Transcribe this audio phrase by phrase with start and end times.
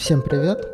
[0.00, 0.66] Всем привет!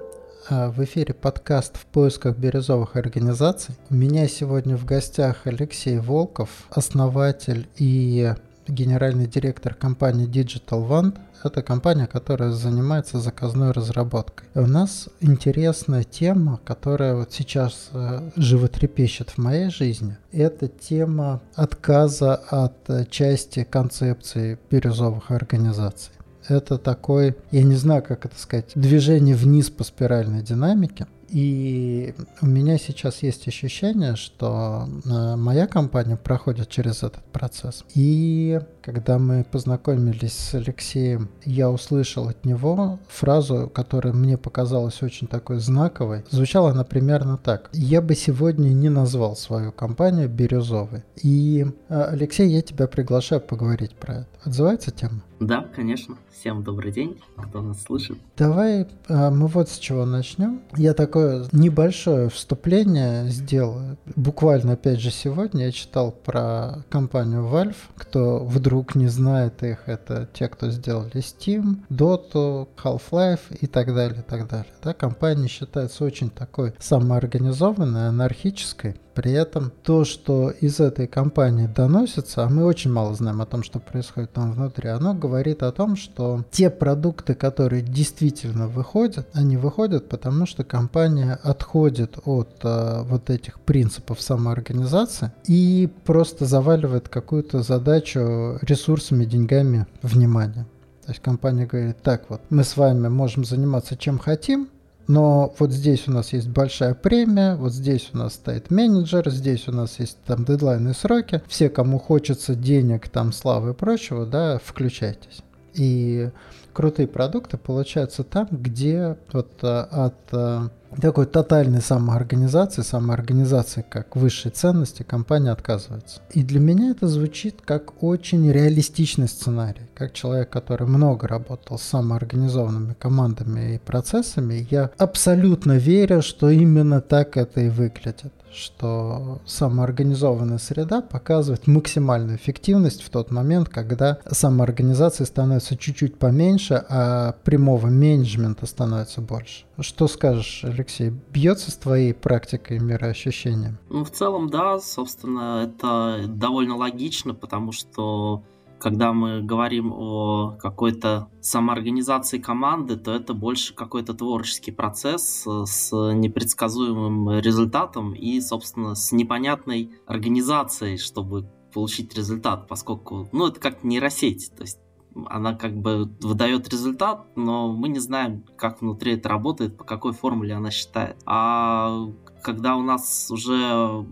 [0.49, 3.75] А, в эфире подкаст «В поисках бирюзовых организаций».
[3.91, 8.33] У меня сегодня в гостях Алексей Волков, основатель и
[8.69, 11.19] генеральный директор компании Digital One.
[11.43, 14.47] Это компания, которая занимается заказной разработкой.
[14.55, 20.17] У нас интересная тема, которая вот сейчас э, животрепещет в моей жизни.
[20.31, 26.13] Это тема отказа от э, части концепции бирюзовых организаций
[26.49, 31.07] это такой, я не знаю, как это сказать, движение вниз по спиральной динамике.
[31.29, 37.85] И у меня сейчас есть ощущение, что э, моя компания проходит через этот процесс.
[37.95, 45.27] И когда мы познакомились с Алексеем, я услышал от него фразу, которая мне показалась очень
[45.27, 46.23] такой знаковой.
[46.31, 47.69] Звучала она примерно так.
[47.73, 51.03] Я бы сегодня не назвал свою компанию «Бирюзовой».
[51.21, 54.29] И, э, Алексей, я тебя приглашаю поговорить про это.
[54.45, 55.23] Отзывается тема?
[55.41, 56.17] Да, конечно.
[56.33, 58.17] Всем добрый день, кто нас слышит.
[58.37, 60.63] Давай э, мы вот с чего начнем.
[60.77, 63.99] Я такое небольшое вступление сделаю.
[64.15, 67.77] Буквально, опять же, сегодня я читал про компанию Valve.
[67.97, 73.95] Кто вдруг вдруг не знает их, это те, кто сделали Steam, Dota, Half-Life и так
[73.95, 74.71] далее, и так далее.
[74.83, 78.97] Да, компания считается очень такой самоорганизованной, анархической.
[79.17, 83.63] При этом то, что из этой компании доносится, а мы очень мало знаем о том,
[83.63, 89.57] что происходит там внутри, оно говорит о том, что те продукты, которые действительно выходят, они
[89.57, 97.63] выходят потому, что компания отходит от э, вот этих принципов самоорганизации и просто заваливает какую-то
[97.63, 100.67] задачу ресурсами, деньгами, внимания.
[101.07, 104.69] То есть компания говорит, так вот, мы с вами можем заниматься чем хотим,
[105.09, 109.69] но вот здесь у нас есть большая премия, вот здесь у нас стоит менеджер, здесь
[109.69, 111.43] у нас есть там дедлайны сроки.
[111.47, 115.43] Все, кому хочется денег, там, славы и прочего, да, включайтесь.
[115.75, 116.31] И
[116.77, 120.69] крутые продукты получаются там, где вот а, от а,
[121.01, 126.21] такой тотальной самоорганизации, самоорганизации как высшей ценности компания отказывается.
[126.33, 129.89] И для меня это звучит как очень реалистичный сценарий.
[129.95, 137.01] Как человек, который много работал с самоорганизованными командами и процессами, я абсолютно верю, что именно
[137.01, 145.25] так это и выглядит что самоорганизованная среда показывает максимальную эффективность в тот момент, когда самоорганизации
[145.25, 149.65] становится чуть-чуть поменьше, а прямого менеджмента становится больше.
[149.79, 153.79] Что скажешь, Алексей, бьется с твоей практикой мироощущения?
[153.91, 158.43] Ну, в целом, да, собственно, это довольно логично, потому что
[158.79, 167.39] когда мы говорим о какой-то самоорганизации команды, то это больше какой-то творческий процесс с непредсказуемым
[167.39, 174.63] результатом и, собственно, с непонятной организацией, чтобы получить результат, поскольку, ну, это как нейросеть, то
[174.63, 174.79] есть
[175.27, 180.13] она как бы выдает результат, но мы не знаем, как внутри это работает, по какой
[180.13, 181.17] формуле она считает.
[181.25, 182.09] А
[182.43, 184.07] когда у нас уже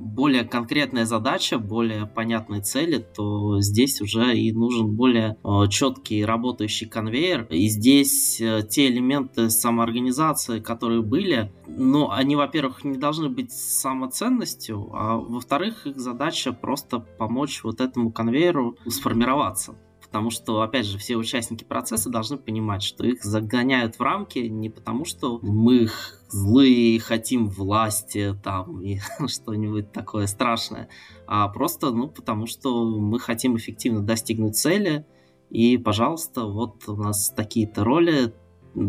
[0.00, 6.88] более конкретная задача, более понятные цели, то здесь уже и нужен более э, четкий работающий
[6.88, 7.46] конвейер.
[7.50, 14.90] И здесь э, те элементы самоорганизации, которые были, ну, они, во-первых, не должны быть самоценностью,
[14.92, 19.74] а во-вторых, их задача просто помочь вот этому конвейеру сформироваться.
[20.10, 24.68] Потому что, опять же, все участники процесса должны понимать, что их загоняют в рамки не
[24.68, 30.88] потому, что мы их злые, хотим власти там и что-нибудь такое страшное,
[31.28, 35.06] а просто, ну, потому что мы хотим эффективно достигнуть цели,
[35.48, 38.34] и, пожалуйста, вот у нас такие-то роли,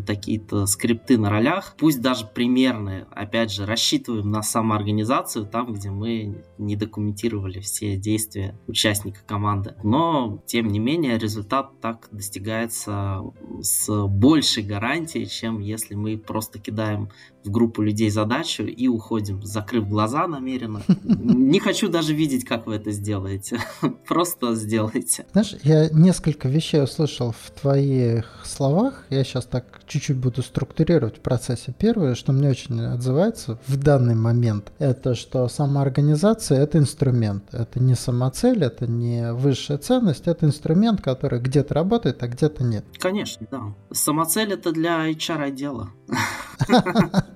[0.06, 6.44] такие-то скрипты на ролях, пусть даже примерные, опять же, рассчитываем на самоорганизацию там, где мы
[6.58, 9.76] не документировали все действия участника команды.
[9.84, 13.22] Но, тем не менее, результат так достигается
[13.62, 17.10] с большей гарантией, чем если мы просто кидаем
[17.44, 20.82] в группу людей задачу и уходим, закрыв глаза намеренно.
[21.04, 23.60] Не хочу даже видеть, как вы это сделаете.
[24.08, 25.26] Просто сделайте.
[25.32, 29.06] Знаешь, я несколько вещей услышал в твоих словах.
[29.10, 31.74] Я сейчас так чуть-чуть буду структурировать в процессе.
[31.78, 37.44] Первое, что мне очень отзывается в данный момент, это что самоорганизация— это инструмент.
[37.52, 42.86] Это не самоцель, это не высшая ценность, это инструмент, который где-то работает, а где-то нет.
[43.00, 43.76] Конечно, да.
[43.92, 45.90] Самоцель— это для HR-отдела.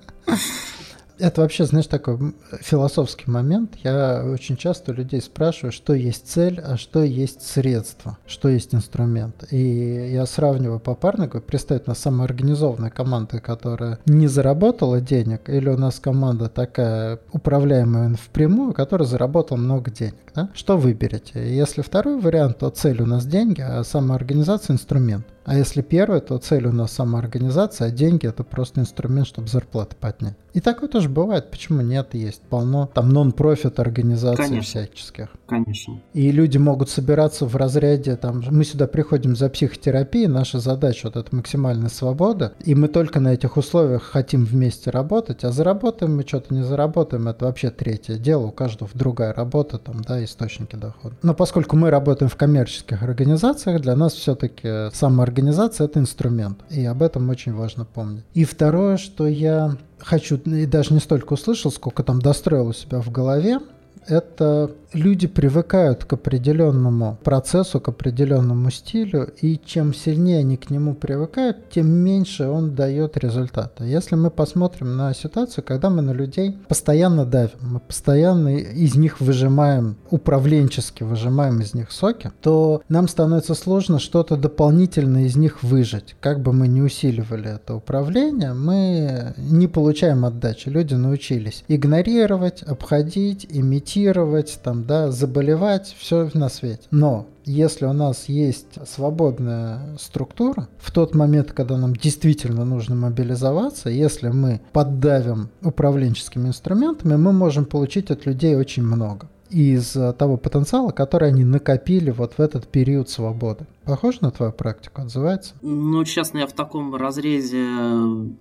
[1.18, 3.76] Это вообще, знаешь, такой философский момент.
[3.82, 9.44] Я очень часто людей спрашиваю, что есть цель, а что есть средство, что есть инструмент.
[9.50, 15.78] И я сравниваю попарно, говорю, представить на самоорганизованная команда, которая не заработала денег, или у
[15.78, 20.16] нас команда такая управляемая впрямую, которая заработала много денег.
[20.34, 20.50] Да?
[20.52, 21.56] Что выберете?
[21.56, 25.26] Если второй вариант, то цель у нас деньги, а самоорганизация инструмент.
[25.46, 29.94] А если первое, то цель у нас самоорганизация, а деньги это просто инструмент, чтобы зарплаты
[29.94, 30.34] поднять.
[30.54, 31.50] И такое тоже бывает.
[31.50, 32.14] Почему нет?
[32.14, 34.62] Есть полно там нон-профит организаций Конечно.
[34.62, 35.28] всяческих.
[35.46, 36.00] Конечно.
[36.14, 41.16] И люди могут собираться в разряде, там, мы сюда приходим за психотерапией, наша задача вот
[41.16, 46.24] это максимальная свобода, и мы только на этих условиях хотим вместе работать, а заработаем мы
[46.26, 51.14] что-то не заработаем, это вообще третье дело, у каждого другая работа, там, да, источники дохода.
[51.22, 55.35] Но поскольку мы работаем в коммерческих организациях, для нас все-таки самоорганизация
[55.84, 58.24] это инструмент, и об этом очень важно помнить.
[58.34, 63.00] И второе, что я хочу, и даже не столько услышал, сколько там достроил у себя
[63.00, 63.60] в голове,
[64.06, 70.94] это люди привыкают к определенному процессу, к определенному стилю, и чем сильнее они к нему
[70.94, 73.84] привыкают, тем меньше он дает результата.
[73.84, 79.20] Если мы посмотрим на ситуацию, когда мы на людей постоянно давим, мы постоянно из них
[79.20, 86.16] выжимаем, управленчески выжимаем из них соки, то нам становится сложно что-то дополнительно из них выжать.
[86.20, 90.68] Как бы мы ни усиливали это управление, мы не получаем отдачи.
[90.68, 96.82] Люди научились игнорировать, обходить, имитировать, там, да, заболевать, все на свете.
[96.90, 103.88] Но если у нас есть свободная структура, в тот момент, когда нам действительно нужно мобилизоваться,
[103.88, 110.90] если мы поддавим управленческими инструментами, мы можем получить от людей очень много из того потенциала,
[110.90, 113.66] который они накопили вот в этот период свободы.
[113.84, 115.54] Похоже на твою практику, отзывается?
[115.62, 117.64] Ну, честно, я в таком разрезе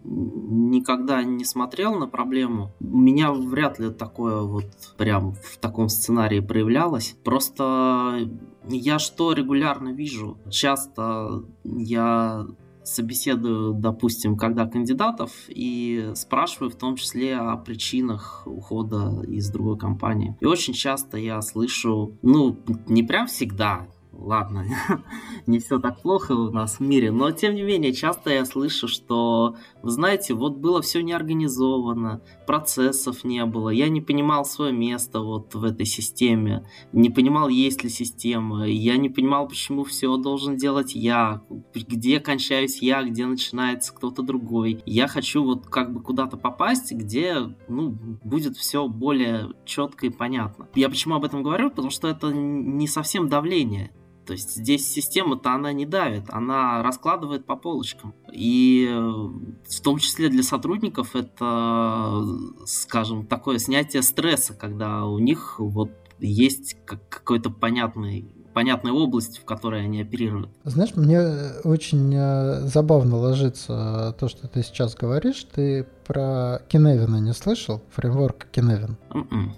[0.03, 2.71] никогда не смотрел на проблему.
[2.81, 4.65] У меня вряд ли такое вот
[4.97, 7.15] прям в таком сценарии проявлялось.
[7.23, 8.27] Просто
[8.67, 10.37] я что регулярно вижу?
[10.49, 12.45] Часто я
[12.85, 20.37] собеседую, допустим, когда кандидатов и спрашиваю в том числе о причинах ухода из другой компании.
[20.39, 23.87] И очень часто я слышу, ну, не прям всегда,
[24.17, 24.65] ладно,
[25.45, 28.87] не все так плохо у нас в мире, но тем не менее часто я слышу,
[28.87, 35.19] что, вы знаете, вот было все неорганизовано, процессов не было, я не понимал свое место
[35.19, 40.55] вот в этой системе, не понимал, есть ли система, я не понимал, почему все должен
[40.55, 41.41] делать я,
[41.73, 44.81] где кончаюсь я, где начинается кто-то другой.
[44.85, 47.89] Я хочу вот как бы куда-то попасть, где, ну,
[48.23, 50.67] будет все более четко и понятно.
[50.75, 51.69] Я почему об этом говорю?
[51.69, 53.91] Потому что это не совсем давление.
[54.25, 58.13] То есть здесь система-то она не давит, она раскладывает по полочкам.
[58.31, 62.23] И э, в том числе для сотрудников это,
[62.65, 69.83] скажем, такое снятие стресса, когда у них вот есть какой-то понятный понятная область, в которой
[69.83, 70.49] они оперируют.
[70.63, 71.19] Знаешь, мне
[71.65, 75.45] очень э, забавно ложится то, что ты сейчас говоришь.
[75.53, 77.83] Ты про Киневина не слышал?
[77.91, 78.95] Фреймворк Киневин?
[79.09, 79.51] Mm-mm.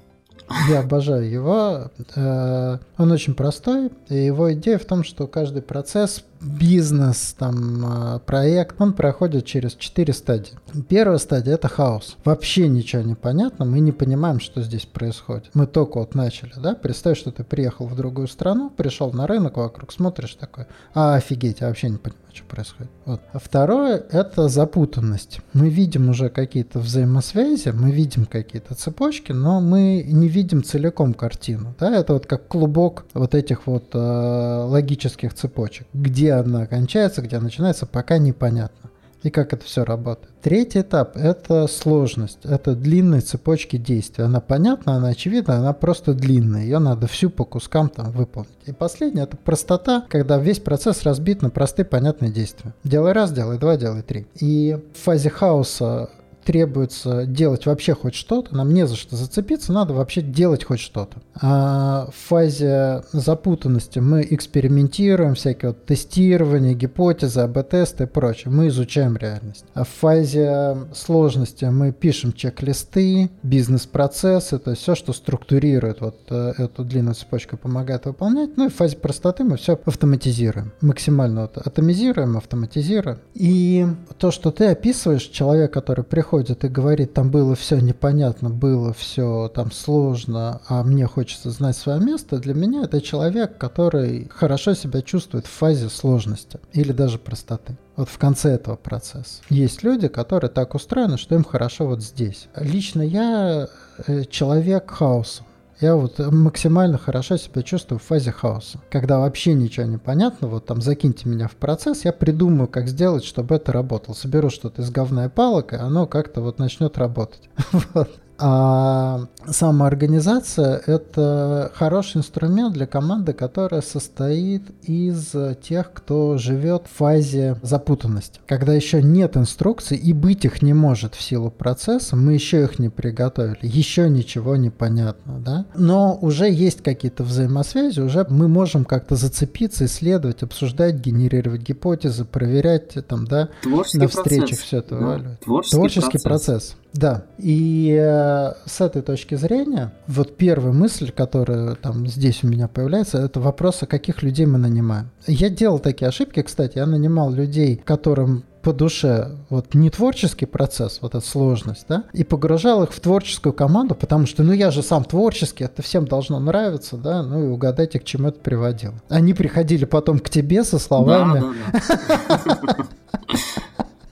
[0.69, 1.91] Я обожаю его.
[2.15, 8.19] Э, он очень простой, и его идея в том, что каждый процесс бизнес, там, а,
[8.19, 10.53] проект, он проходит через четыре стадии.
[10.87, 12.17] Первая стадия– это хаос.
[12.23, 15.49] Вообще ничего не понятно, мы не понимаем, что здесь происходит.
[15.53, 16.75] Мы только вот начали, да?
[16.75, 21.61] Представь, что ты приехал в другую страну, пришел на рынок, вокруг смотришь такой, а, офигеть,
[21.61, 22.91] я вообще не понимаю, что происходит.
[23.05, 23.21] Вот.
[23.33, 25.39] А второе– это запутанность.
[25.53, 31.73] Мы видим уже какие-то взаимосвязи, мы видим какие-то цепочки, но мы не видим целиком картину,
[31.79, 31.95] да?
[31.95, 37.39] Это вот как клубок вот этих вот э, логических цепочек, где где она кончается, где
[37.39, 38.89] начинается, пока непонятно.
[39.23, 40.29] И как это все работает.
[40.41, 44.25] Третий этап– это сложность, это длинные цепочки действий.
[44.25, 48.51] Она понятна, она очевидна, она просто длинная, ее надо всю по кускам там выполнить.
[48.65, 52.73] И последнее– это простота, когда весь процесс разбит на простые понятные действия.
[52.83, 54.27] Делай раз, делай два, делай три.
[54.35, 56.09] И в фазе хаоса
[56.47, 61.18] требуется делать вообще хоть что-то, нам не за что зацепиться, надо вообще делать хоть что-то.
[61.42, 68.54] А в фазе запутанности мы экспериментируем, всякие вот тестирования, гипотезы, АБ-тесты и прочее.
[68.54, 69.66] Мы изучаем реальность.
[69.73, 76.54] А в фазе сложности мы пишем чек-листы, бизнес-процессы, то есть все, что структурирует вот э,
[76.59, 78.56] эту длинную цепочку, помогает выполнять.
[78.56, 80.71] Ну и в фазе простоты мы все автоматизируем.
[80.80, 83.19] Максимально вот атомизируем, автоматизируем.
[83.33, 83.85] И
[84.18, 88.94] то, что ты описываешь, человек, который приходит приходит и говорит, там было все непонятно, было
[88.94, 94.75] все там сложно, а мне хочется знать свое место, для меня это человек, который хорошо
[94.75, 97.75] себя чувствует в фазе сложности или даже простоты.
[97.95, 99.41] Вот в конце этого процесса.
[99.49, 102.47] Есть люди, которые так устроены, что им хорошо вот здесь.
[102.56, 103.67] Лично я
[104.06, 105.41] э, человек хаоса.
[105.79, 108.79] Я вот максимально хорошо себя чувствую в фазе хаоса.
[108.89, 113.23] Когда вообще ничего не понятно, вот там закиньте меня в процесс, я придумаю, как сделать,
[113.23, 114.15] чтобы это работало.
[114.15, 117.49] Соберу что-то из говна палок, и оно как-то вот начнет работать.
[118.39, 127.57] А самоорганизация– это хороший инструмент для команды, которая состоит из тех, кто живет в фазе
[127.63, 128.39] запутанности.
[128.45, 132.79] Когда еще нет инструкций и быть их не может в силу процесса, мы еще их
[132.79, 135.65] не приготовили, еще ничего не понятно, да?
[135.75, 142.94] Но уже есть какие-то взаимосвязи, уже мы можем как-то зацепиться, исследовать, обсуждать, генерировать гипотезы, проверять
[143.07, 144.59] там, да, Творческий на встречах процесс.
[144.59, 146.23] все это Да, творческий Творческий процесс.
[146.23, 146.75] процесс.
[146.94, 147.23] Да.
[147.37, 153.19] И э, с этой точки зрения, вот первая мысль, которая там здесь у меня появляется,
[153.19, 155.09] это вопрос, а каких людей мы нанимаем.
[155.27, 160.99] Я делал такие ошибки, кстати, я нанимал людей, которым по душе вот не творческий процесс,
[161.01, 164.81] вот эта сложность, да, и погружал их в творческую команду, потому что, ну, я же
[164.83, 168.95] сам творческий, это всем должно нравиться, да, ну, и угадайте, к чему это приводило.
[169.07, 172.87] Они приходили потом к тебе со словами, Да, да, да.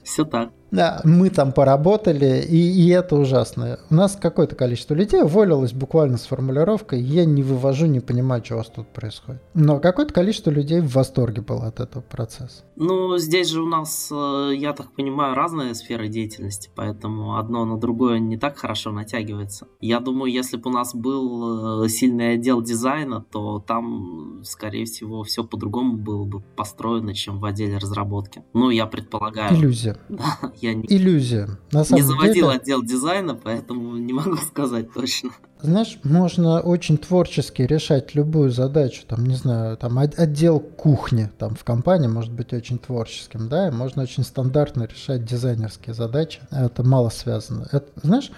[0.02, 0.48] Все так.
[0.76, 3.78] Да, мы там поработали, и, и это ужасно.
[3.88, 8.54] У нас какое-то количество людей уволилось буквально с формулировкой «я не вывожу, не понимаю, что
[8.54, 9.40] у вас тут происходит».
[9.54, 12.62] Но какое-то количество людей в восторге было от этого процесса.
[12.76, 17.78] Ну, здесь же у нас, э, я так понимаю, разные сферы деятельности, поэтому одно на
[17.78, 19.68] другое не так хорошо натягивается.
[19.80, 25.22] Я думаю, если бы у нас был э, сильный отдел дизайна, то там, скорее всего,
[25.22, 28.44] все по-другому было бы построено, чем в отделе разработки.
[28.52, 29.54] Ну, я предполагаю.
[29.54, 29.96] Иллюзия.
[30.08, 31.48] Да, я не, Иллюзия.
[31.72, 35.30] На не самом заводил деле, отдел дизайна, поэтому не могу сказать точно.
[35.62, 39.02] знаешь, можно очень творчески решать любую задачу.
[39.08, 43.68] Там, не знаю, там от- отдел кухни там в компании может быть очень творческим, да,
[43.68, 46.40] и можно очень стандартно решать дизайнерские задачи.
[46.50, 47.66] Это мало связано.
[47.72, 48.30] Это, знаешь,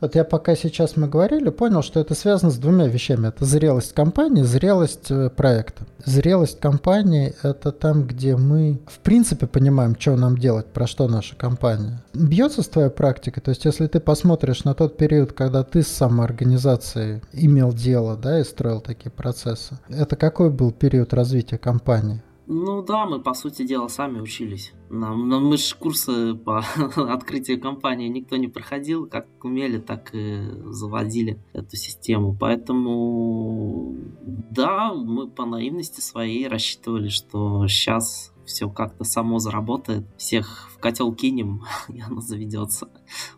[0.00, 3.28] вот я пока сейчас мы говорили, понял, что это связано с двумя вещами.
[3.28, 5.84] Это зрелость компании, зрелость э, проекта.
[6.04, 11.34] Зрелость компании– это там, где мы, в принципе, понимаем, что нам делать, про что наша
[11.34, 12.02] компания.
[12.12, 13.40] Бьется с твоей практикой?
[13.40, 18.40] То есть, если ты посмотришь на тот период, когда ты с самоорганизацией имел дело, да,
[18.40, 22.22] и строил такие процессы, это какой был период развития компании?
[22.48, 24.72] Ну да, мы, по сути дела, сами учились.
[24.88, 26.58] Нам, нам- мы же курсы по
[26.96, 29.06] открытию компании никто не проходил.
[29.06, 32.36] Как умели, так и заводили эту систему.
[32.38, 33.96] Поэтому,
[34.50, 40.06] да, мы по наивности своей рассчитывали, что сейчас все как-то само заработает.
[40.16, 42.88] Всех в котел кинем, и оно заведется.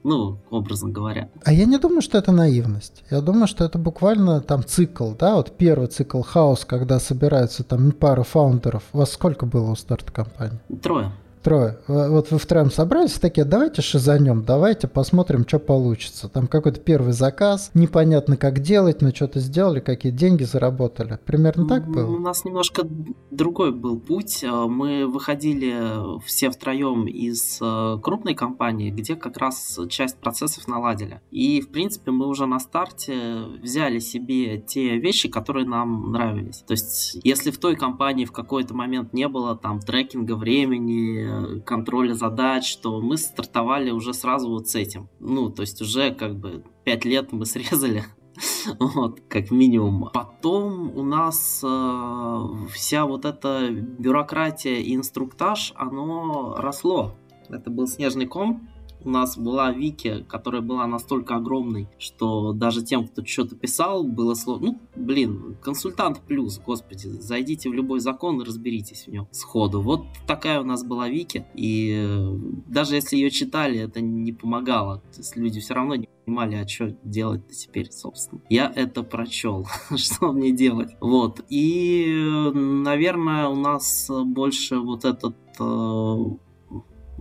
[0.04, 1.30] Ну, образно говоря.
[1.44, 3.04] А я не думаю, что это наивность.
[3.10, 7.92] Я думаю, что это буквально там цикл, да, вот первый цикл хаос, когда собираются там
[7.92, 8.84] пара фаундеров.
[8.92, 10.60] У вас сколько было у старта компании?
[10.82, 11.12] Трое.
[11.48, 11.78] Трое.
[11.86, 16.28] В- Вот вы втроем собрались, такие, давайте шизанем, давайте посмотрим, что получится.
[16.28, 21.18] Там какой-то первый заказ, непонятно как делать, но что-то сделали, какие деньги заработали.
[21.24, 22.18] Примерно так М, У было?
[22.18, 22.86] нас немножко
[23.30, 24.44] другой был путь.
[24.44, 31.22] Э, Мы выходили все втроем из э, крупной компании, где как раз часть процессов наладили.
[31.30, 33.14] И, в принципе, мы уже на старте
[33.62, 36.62] взяли себе те вещи, которые нам нравились.
[36.66, 41.37] То есть, если в той компании в какой-то момент не было там трекинга времени, э,
[41.64, 45.08] контроля задач, то мы стартовали уже сразу вот с этим.
[45.20, 48.04] Ну, то есть уже как бы пять лет мы срезали
[48.78, 50.10] вот, как минимум.
[50.12, 57.14] Потом у нас э, вся вот эта бюрократия и инструктаж, оно росло.
[57.48, 58.68] Это был снежный ком.
[59.04, 64.34] У нас была Вики, которая была настолько огромной, что даже тем, кто что-то писал, было
[64.34, 64.66] сложно.
[64.66, 69.80] Ну, блин, консультант плюс, господи, зайдите в любой закон и разберитесь в нем сходу.
[69.80, 72.36] Вот такая у нас была Вики, и э,
[72.66, 74.98] даже если ее читали, это не помогало.
[75.12, 78.40] То есть люди все равно не понимали, а что делать-то теперь, собственно.
[78.48, 80.90] Я это прочел, что мне делать.
[81.00, 81.44] Вот.
[81.48, 86.47] И, э, наверное, у нас больше вот этот э,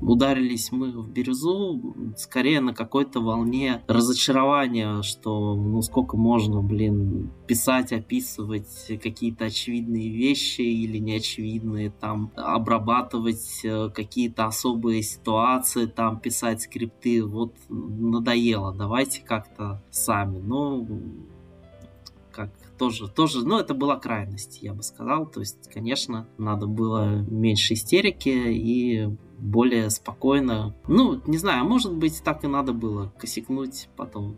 [0.02, 7.92] ударились мы в бирюзу скорее на какой-то волне разочарования, что ну сколько можно, блин, писать,
[7.92, 17.24] описывать какие-то очевидные вещи или неочевидные, там обрабатывать э, какие-то особые ситуации, там писать скрипты,
[17.24, 20.40] вот надоело, давайте как-то сами.
[20.40, 20.88] Ну,
[22.32, 25.26] как тоже, тоже, ну, это была крайность, я бы сказал.
[25.26, 30.76] То есть, конечно, надо было меньше истерики и более спокойно.
[30.88, 34.38] Ну, не знаю, может быть, так и надо было косякнуть потом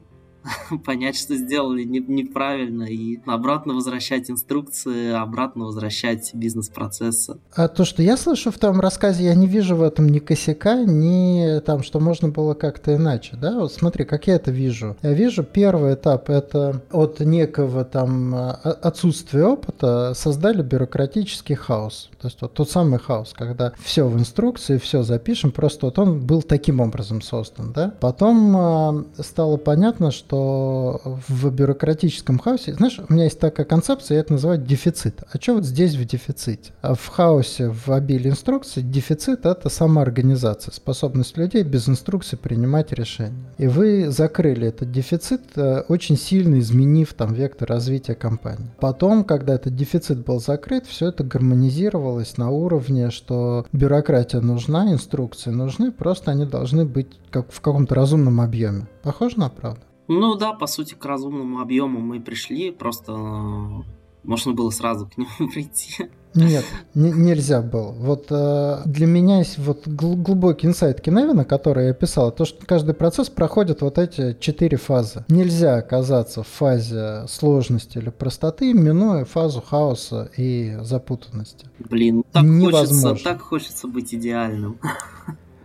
[0.86, 7.38] понять, что сделали не- неправильно, и обратно возвращать инструкции, обратно возвращать бизнес-процессы.
[7.56, 10.84] А то, что я слышу в том рассказе, я не вижу в этом ни косяка,
[10.84, 13.60] ни там, что можно было как-то иначе, да?
[13.60, 14.96] Вот смотри, как я это вижу.
[15.02, 18.52] Я вижу первый этап, это от некого там а,
[18.82, 22.10] отсутствия опыта создали бюрократический хаос.
[22.22, 26.20] То есть вот тот самый хаос, когда все в инструкции, все запишем, просто вот он
[26.26, 27.94] был таким образом создан, да?
[28.00, 34.22] Потом а, стало понятно, что в бюрократическом хаосе, знаешь, у меня есть такая концепция, я
[34.22, 35.24] это называю дефицит.
[35.32, 36.72] А что вот здесь в дефиците?
[36.82, 43.34] А в хаосе, в обилии инструкций, дефицит– это самоорганизация, способность людей без инструкций принимать решения.
[43.58, 48.70] И вы закрыли этот дефицит, э, очень сильно изменив там вектор развития компании.
[48.80, 55.52] Потом, когда этот дефицит был закрыт, все это гармонизировалось на уровне, что бюрократия нужна, инструкции
[55.52, 58.88] нужны, просто они должны быть как в каком-то разумном объеме.
[59.04, 59.82] Похоже на правду?
[60.10, 63.84] Ну да, по сути, к разумному объему мы пришли, просто э,
[64.24, 66.10] можно было сразу к нему прийти.
[66.34, 67.92] Нет, не, нельзя было.
[67.92, 72.66] Вот э, для меня есть вот гл- глубокий инсайт Киневина, который я писал, то, что
[72.66, 75.26] каждый процесс проходит вот эти четыре фазы.
[75.30, 81.68] Нельзя оказаться в фазе сложности или простоты, минуя фазу хаоса и запутанности.
[81.78, 83.10] Блин, так Невозможно.
[83.10, 84.80] хочется, так хочется быть идеальным.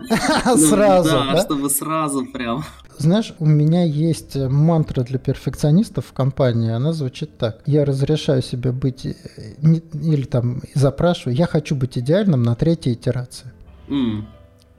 [0.57, 1.41] Сразу, да?
[1.41, 2.65] чтобы сразу прям.
[2.99, 7.63] Знаешь, у меня есть мантра для перфекционистов в компании, она звучит так.
[7.67, 9.15] Я разрешаю себе быть, э,
[9.63, 13.51] или там запрашиваю, я хочу быть идеальным на третьей итерации.
[13.89, 14.25] Mm.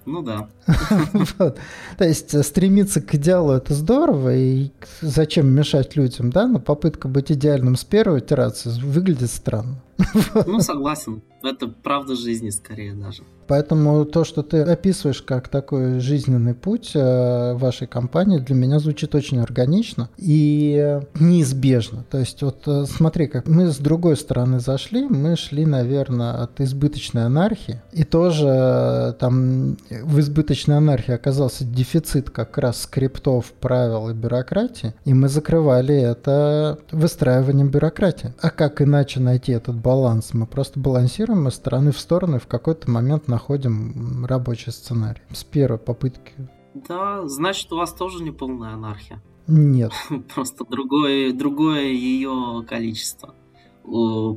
[0.06, 0.48] Ну да.
[1.38, 1.58] вот.
[1.98, 6.48] То есть э, стремиться к идеалу это здорово, и зачем мешать людям, да?
[6.48, 9.82] Но попытка быть идеальным с первой итерации выглядит странно.
[10.46, 11.22] ну, согласен.
[11.44, 13.24] Это правда жизни скорее даже.
[13.48, 19.14] Поэтому то, что ты описываешь как такой жизненный путь э, вашей компании, для меня звучит
[19.14, 22.04] очень органично и неизбежно.
[22.10, 26.60] То есть вот э, смотри, как мы с другой стороны зашли, мы шли, наверное, от
[26.60, 34.10] избыточной анархии, и тоже э, там в избыточной анархии оказался дефицит как раз скриптов, правил
[34.10, 38.34] и бюрократии, и мы закрывали это выстраиванием бюрократии.
[38.42, 40.34] А как иначе найти этот баланс?
[40.34, 45.44] Мы просто балансируем из стороны в сторону, и в какой-то момент находим рабочий сценарий с
[45.44, 46.34] первой попытки.
[46.74, 49.22] Да, значит, у вас тоже не полная анархия.
[49.48, 49.92] Нет.
[50.34, 53.36] Просто другое, другое ее количество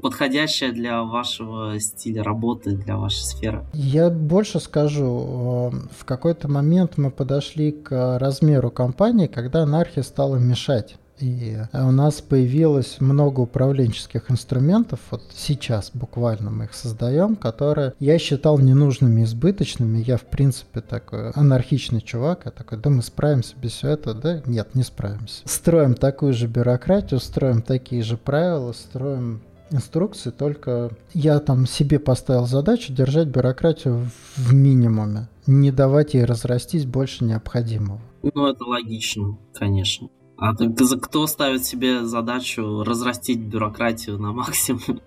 [0.03, 3.65] подходящее для вашего стиля работы, для вашей сферы.
[3.73, 10.97] Я больше скажу, в какой-то момент мы подошли к размеру компании, когда анархия стала мешать.
[11.21, 18.19] И у нас появилось много управленческих инструментов, вот сейчас буквально мы их создаем, которые я
[18.19, 19.99] считал ненужными, избыточными.
[19.99, 24.43] Я, в принципе, такой анархичный чувак, я такой, да мы справимся без всего этого, да?
[24.47, 25.43] Нет, не справимся.
[25.45, 32.47] Строим такую же бюрократию, строим такие же правила, строим инструкции, только я там себе поставил
[32.47, 38.01] задачу держать бюрократию в минимуме, не давать ей разрастись больше необходимого.
[38.23, 40.09] Ну, это логично, конечно.
[40.39, 45.01] А кто ставит себе задачу разрастить бюрократию на максимум?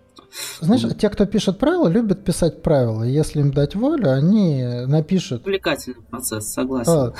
[0.59, 3.03] Знаешь, те, кто пишет правила, любят писать правила.
[3.03, 5.41] Если им дать волю, они напишут.
[5.41, 7.13] Увлекательный процесс, согласен.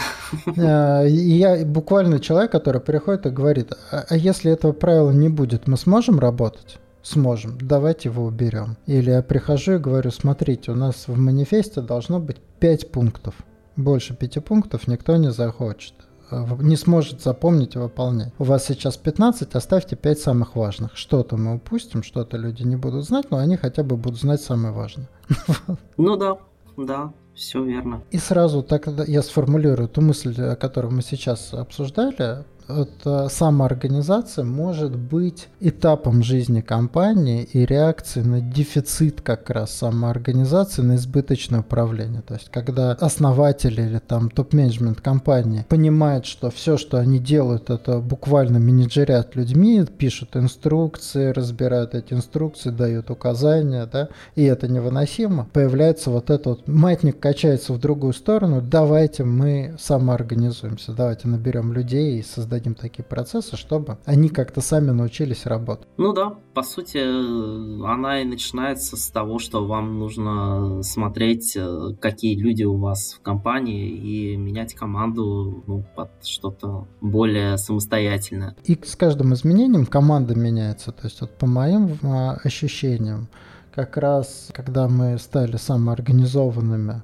[0.57, 5.67] А, я буквально человек, который приходит и говорит, а, а если этого правила не будет,
[5.67, 6.79] мы сможем работать?
[7.03, 8.77] Сможем, давайте его уберем.
[8.85, 13.35] Или я прихожу и говорю, смотрите, у нас в манифесте должно быть 5 пунктов.
[13.75, 15.95] Больше 5 пунктов никто не захочет
[16.31, 18.33] не сможет запомнить и выполнять.
[18.39, 20.95] У вас сейчас 15, оставьте 5 самых важных.
[20.95, 24.73] Что-то мы упустим, что-то люди не будут знать, но они хотя бы будут знать самое
[24.73, 25.09] важное.
[25.97, 26.37] Ну да,
[26.77, 28.03] да, все верно.
[28.11, 35.47] И сразу так я сформулирую ту мысль, которую мы сейчас обсуждали, это самоорганизация может быть
[35.59, 42.21] этапом жизни компании и реакцией на дефицит как раз самоорганизации, на избыточное управление.
[42.21, 47.99] То есть, когда основатели или там топ-менеджмент компании понимают, что все, что они делают, это
[47.99, 56.09] буквально менеджерят людьми, пишут инструкции, разбирают эти инструкции, дают указания, да, и это невыносимо, появляется
[56.09, 62.60] вот этот маятник качается в другую сторону, давайте мы самоорганизуемся, давайте наберем людей и создадим
[62.61, 65.87] создадим такие процессы, чтобы они как-то сами научились работать.
[65.97, 72.35] Ну да, по сути, она и начинается с того, что вам нужно смотреть, э, какие
[72.35, 78.55] люди у вас в компании, и менять команду ну, под что-то более самостоятельное.
[78.63, 80.91] И с каждым изменением команда меняется.
[80.91, 83.27] То есть вот по моим а, ощущениям,
[83.73, 87.03] как раз когда мы стали самоорганизованными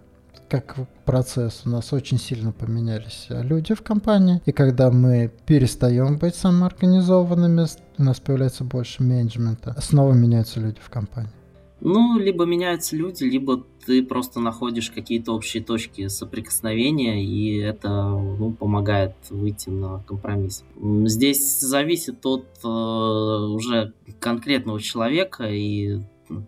[0.49, 6.35] как процесс, у нас очень сильно поменялись люди в компании, и когда мы перестаем быть
[6.35, 7.65] самоорганизованными,
[7.97, 11.31] у нас появляется больше менеджмента, снова меняются люди в компании.
[11.79, 18.51] Ну, либо меняются люди, либо ты просто находишь какие-то общие точки соприкосновения, и это ну,
[18.51, 20.63] помогает выйти на компромисс.
[21.05, 25.99] Здесь зависит от э, уже конкретного человека и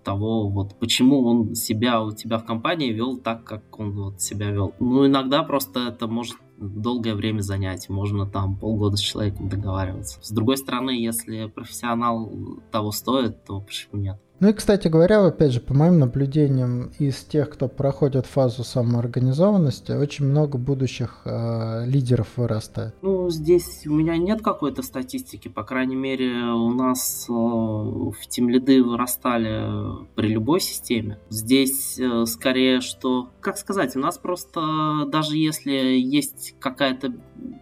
[0.04, 4.52] того, вот почему он себя у тебя в компании вел так, как он вот себя
[4.52, 4.74] вел.
[4.80, 10.20] Ну, иногда просто это может долгое время занять, можно там полгода с человеком договариваться.
[10.22, 12.30] С другой стороны, если профессионал
[12.72, 14.20] того стоит, то почему нет?
[14.40, 19.92] Ну и, кстати говоря, опять же, по моим наблюдениям, из тех, кто проходит фазу самоорганизованности,
[19.92, 22.96] очень много будущих э, лидеров вырастает.
[23.02, 28.82] Ну, здесь у меня нет какой-то статистики, по крайней мере, у нас э, в тимлиды
[28.82, 31.20] вырастали при любой системе.
[31.30, 37.14] Здесь э, скорее, что, как сказать, у нас просто даже если есть какая-то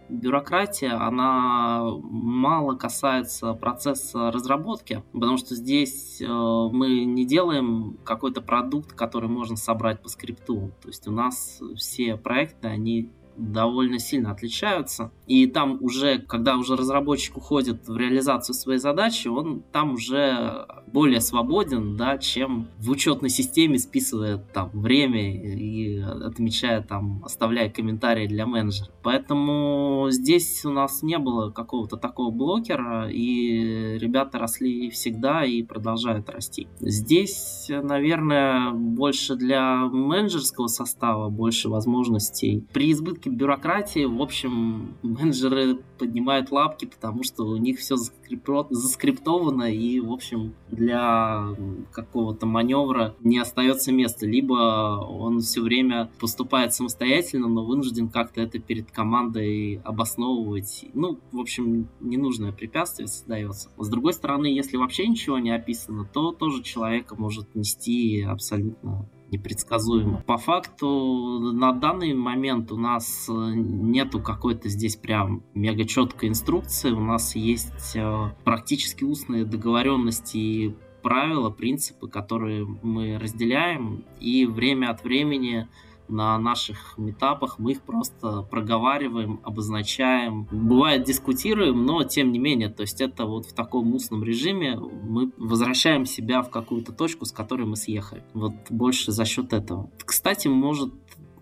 [0.08, 6.26] бюрократия, она мало касается процесса разработки, потому что здесь э,
[6.70, 10.72] мы не делаем какой-то продукт, который можно собрать по скрипту.
[10.82, 15.12] То есть у нас все проекты, они довольно сильно отличаются.
[15.26, 21.20] И там уже, когда уже разработчик уходит в реализацию своей задачи, он там уже более
[21.20, 28.46] свободен, да, чем в учетной системе списывает там время и отмечая там, оставляя комментарии для
[28.46, 28.90] менеджера.
[29.02, 36.28] Поэтому здесь у нас не было какого-то такого блокера, и ребята росли всегда и продолжают
[36.30, 36.68] расти.
[36.80, 42.66] Здесь, наверное, больше для менеджерского состава больше возможностей.
[42.72, 50.00] При избытке бюрократии, в общем, менеджеры поднимают лапки, потому что у них все заскриптовано, и,
[50.00, 51.48] в общем, для
[51.92, 54.26] какого-то маневра не остается места.
[54.26, 60.86] Либо он все время поступает самостоятельно, но вынужден как-то это перед командой обосновывать.
[60.94, 63.70] Ну, в общем, ненужное препятствие создается.
[63.76, 70.22] С другой стороны, если вообще ничего не описано, то тоже человека может нести абсолютно непредсказуемо.
[70.26, 76.90] По факту на данный момент у нас э, нету какой-то здесь прям мега четкой инструкции.
[76.90, 84.90] У нас есть э, практически устные договоренности и правила, принципы, которые мы разделяем, и время
[84.90, 85.68] от времени
[86.08, 90.48] на наших метапах, мы их просто проговариваем, обозначаем.
[90.50, 95.32] Бывает дискутируем, но тем не менее, то есть это вот в таком устном режиме мы
[95.36, 98.22] возвращаем себя в какую-то точку, с которой мы съехали.
[98.34, 99.90] Вот больше за счет этого.
[100.04, 100.92] Кстати, может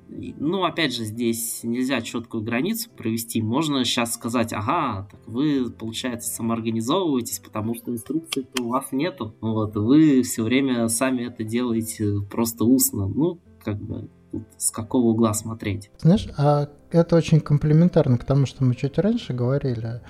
[0.09, 3.43] ну, опять же, здесь нельзя четкую границу провести.
[3.43, 9.35] Можно сейчас сказать, ага, так вы, получается, самоорганизовываетесь, потому что инструкции у вас нету.
[9.41, 13.09] Вот, вы все время сами это делаете просто устно.
[13.09, 14.09] Ну, как бы
[14.57, 15.91] с какого угла смотреть.
[16.01, 20.01] Знаешь, а это очень комплементарно к тому, что мы чуть раньше говорили.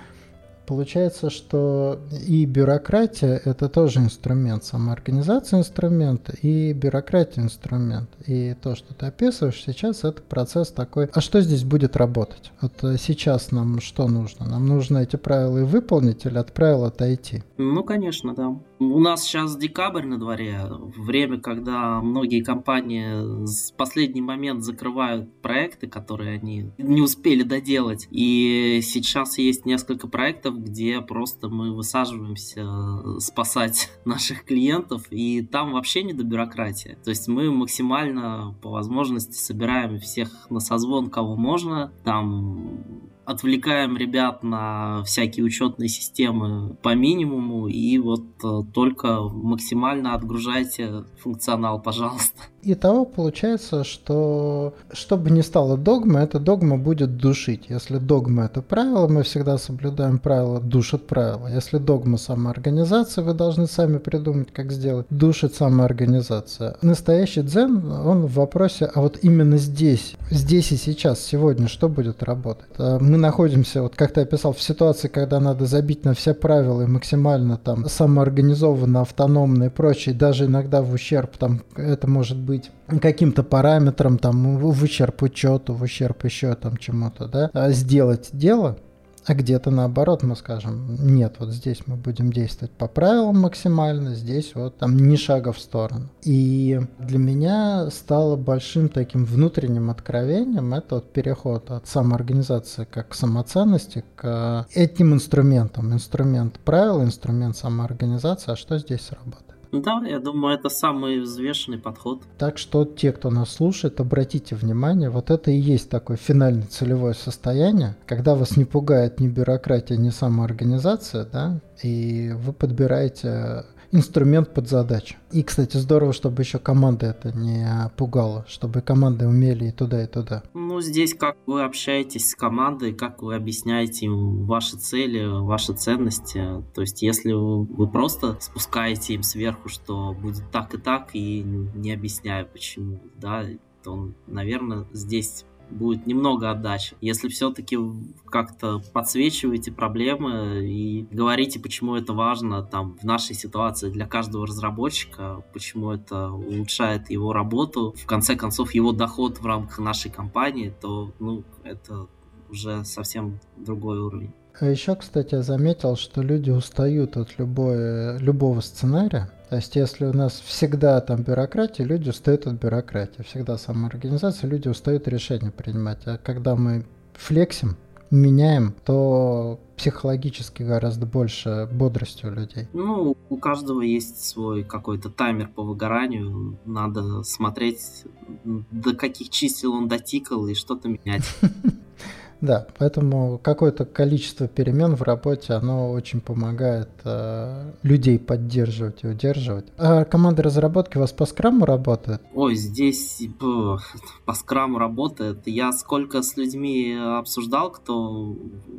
[0.67, 8.09] Получается, что и бюрократия– это тоже инструмент, самоорганизация– инструмент, и бюрократия– инструмент.
[8.25, 12.51] И то, что ты описываешь сейчас, это процесс такой, а что здесь будет работать?
[12.59, 14.45] Вот э, сейчас нам что нужно?
[14.45, 17.43] Нам нужно эти правила и выполнить или от правил отойти?
[17.55, 18.59] Ну, конечно, да.
[18.79, 25.87] У нас сейчас декабрь на дворе, время, когда многие компании в последний момент закрывают проекты,
[25.87, 28.07] которые они не успели доделать.
[28.11, 35.73] И сейчас есть несколько проектов, где просто мы высаживаемся э, спасать наших клиентов, и там
[35.73, 36.97] вообще не до бюрократии.
[37.03, 44.41] То есть мы максимально по возможности собираем всех на созвон, кого можно, там отвлекаем ребят
[44.41, 52.43] на всякие учетные системы по минимуму и вот э, только максимально отгружайте функционал, пожалуйста.
[52.69, 57.67] Итого получается, что чтобы не стало догмой, эта догма будет душить.
[57.69, 61.47] Если догма это правило, мы всегда соблюдаем правила, душит правила.
[61.47, 65.05] Если догма самоорганизация, вы должны сами придумать, как сделать.
[65.09, 66.75] Душит самоорганизация.
[66.81, 72.21] Настоящий дзен, он в вопросе, а вот именно здесь, здесь и сейчас, сегодня, что будет
[72.21, 72.67] работать?
[72.77, 76.81] А мы находимся, вот как ты описал, в ситуации, когда надо забить на все правила
[76.81, 82.56] и максимально там самоорганизованно, автономно и прочее, даже иногда в ущерб, там это может быть
[82.57, 88.29] быть каким-то параметром, там, в ущерб учету, в ущерб еще там чему-то, да, а сделать
[88.33, 88.77] дело,
[89.25, 94.55] а где-то наоборот мы скажем, нет, вот здесь мы будем действовать по правилам максимально, здесь
[94.55, 96.09] вот там ни шага в сторону.
[96.23, 104.65] И для меня стало большим таким внутренним откровением это переход от самоорганизации как самоценности к
[104.73, 105.93] этим инструментам.
[105.93, 109.46] Инструмент правил, инструмент самоорганизации, а что здесь работает?
[109.71, 112.21] Да, я думаю, это самый взвешенный подход.
[112.37, 117.13] Так что те, кто нас слушает, обратите внимание, вот это и есть такое финальное целевое
[117.13, 124.67] состояние, когда вас не пугает ни бюрократия, ни самоорганизация, да, и вы подбираете инструмент под
[124.67, 125.15] задачу.
[125.31, 130.07] И, кстати, здорово, чтобы еще команда это не пугала, чтобы команды умели и туда, и
[130.07, 130.43] туда.
[130.53, 136.63] Ну, здесь как вы общаетесь с командой, как вы объясняете им ваши цели, ваши ценности.
[136.73, 141.91] То есть, если вы просто спускаете им сверху, что будет так и так, и не
[141.91, 143.45] объясняя почему, да,
[143.83, 146.95] то, наверное, здесь будет немного отдачи.
[147.01, 147.77] Если все-таки
[148.25, 155.43] как-то подсвечиваете проблемы и говорите, почему это важно там в нашей ситуации для каждого разработчика,
[155.53, 161.11] почему это улучшает его работу, в конце концов его доход в рамках нашей компании, то
[161.19, 162.07] ну, это
[162.49, 164.33] уже совсем другой уровень.
[164.59, 169.29] А еще, кстати, я заметил, что люди устают от любой, любого сценария.
[169.49, 173.21] То есть, если у нас всегда там бюрократия, люди устают от бюрократии.
[173.23, 176.05] Всегда самоорганизация, люди устают решения принимать.
[176.05, 177.77] А когда мы флексим,
[178.11, 182.67] меняем, то психологически гораздо больше бодрости у людей.
[182.73, 186.57] Ну, у каждого есть свой какой-то таймер по выгоранию.
[186.65, 188.03] Надо смотреть,
[188.43, 191.23] до каких чисел он дотикал и что-то менять.
[192.41, 199.65] Да, поэтому какое-то количество перемен в работе, оно очень помогает э, людей поддерживать и удерживать.
[199.77, 202.21] А команда разработки у вас по скраму работает?
[202.33, 203.79] Ой, здесь по,
[204.25, 205.47] по скраму работает.
[205.47, 208.35] Я сколько с людьми обсуждал, кто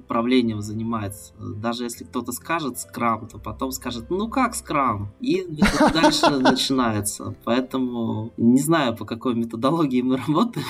[0.09, 1.33] управлением занимается.
[1.38, 5.12] Даже если кто-то скажет скрам, то потом скажет, ну как скрам?
[5.21, 5.47] И
[5.92, 7.35] дальше начинается.
[7.44, 10.66] Поэтому не знаю, по какой методологии мы работаем.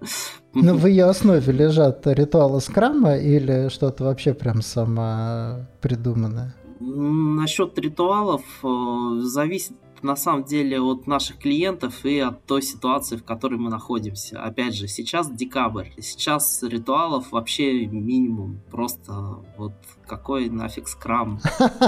[0.54, 6.54] Ну, в ее основе лежат ритуалы скрама или что-то вообще прям само придуманное?
[6.80, 13.24] Насчет ритуалов э, зависит на самом деле от наших клиентов и от той ситуации, в
[13.24, 14.42] которой мы находимся.
[14.42, 15.88] Опять же, сейчас декабрь.
[16.00, 18.60] Сейчас ритуалов вообще минимум.
[18.70, 19.12] Просто
[19.56, 19.72] вот
[20.06, 21.40] какой нафиг скрам.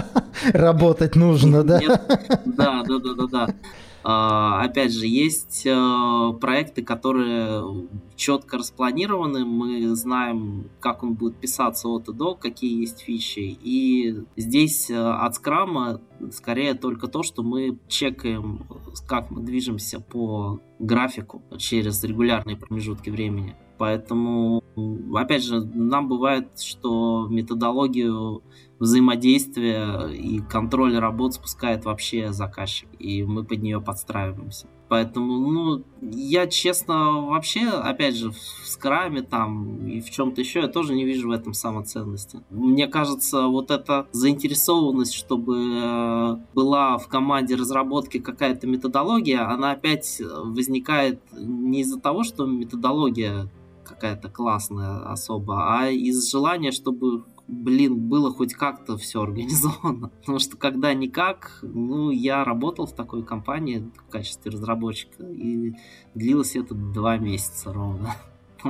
[0.53, 1.81] Работать нужно, да?
[2.45, 3.55] Да, да, да, да, да.
[4.07, 7.87] А, опять же, есть э, проекты, которые
[8.17, 13.59] четко распланированы, мы знаем, как он будет писаться от и до, какие есть фичи.
[13.63, 18.67] И здесь э, от скрама скорее только то, что мы чекаем,
[19.09, 23.57] как мы движемся по графику через регулярные промежутки времени.
[23.79, 24.63] Поэтому,
[25.15, 28.43] опять же, нам бывает, что методологию
[28.79, 34.67] взаимодействия и контроль работ спускает вообще заказчик, и мы под нее подстраиваемся.
[34.89, 40.69] Поэтому, ну, я честно вообще, опять же, в скраме там и в чем-то еще я
[40.69, 42.41] тоже не вижу в этом самоценности.
[42.51, 50.21] Мне кажется, вот эта заинтересованность, чтобы э, была в команде разработки какая-то методология, она опять
[50.21, 53.49] возникает не из-за того, что методология
[53.85, 60.09] какая-то классная особо, а из желания, чтобы блин, было хоть как-то все организовано.
[60.21, 65.75] Потому что когда никак, ну, я работал в такой компании в качестве разработчика, и
[66.15, 68.15] длилось это два месяца ровно.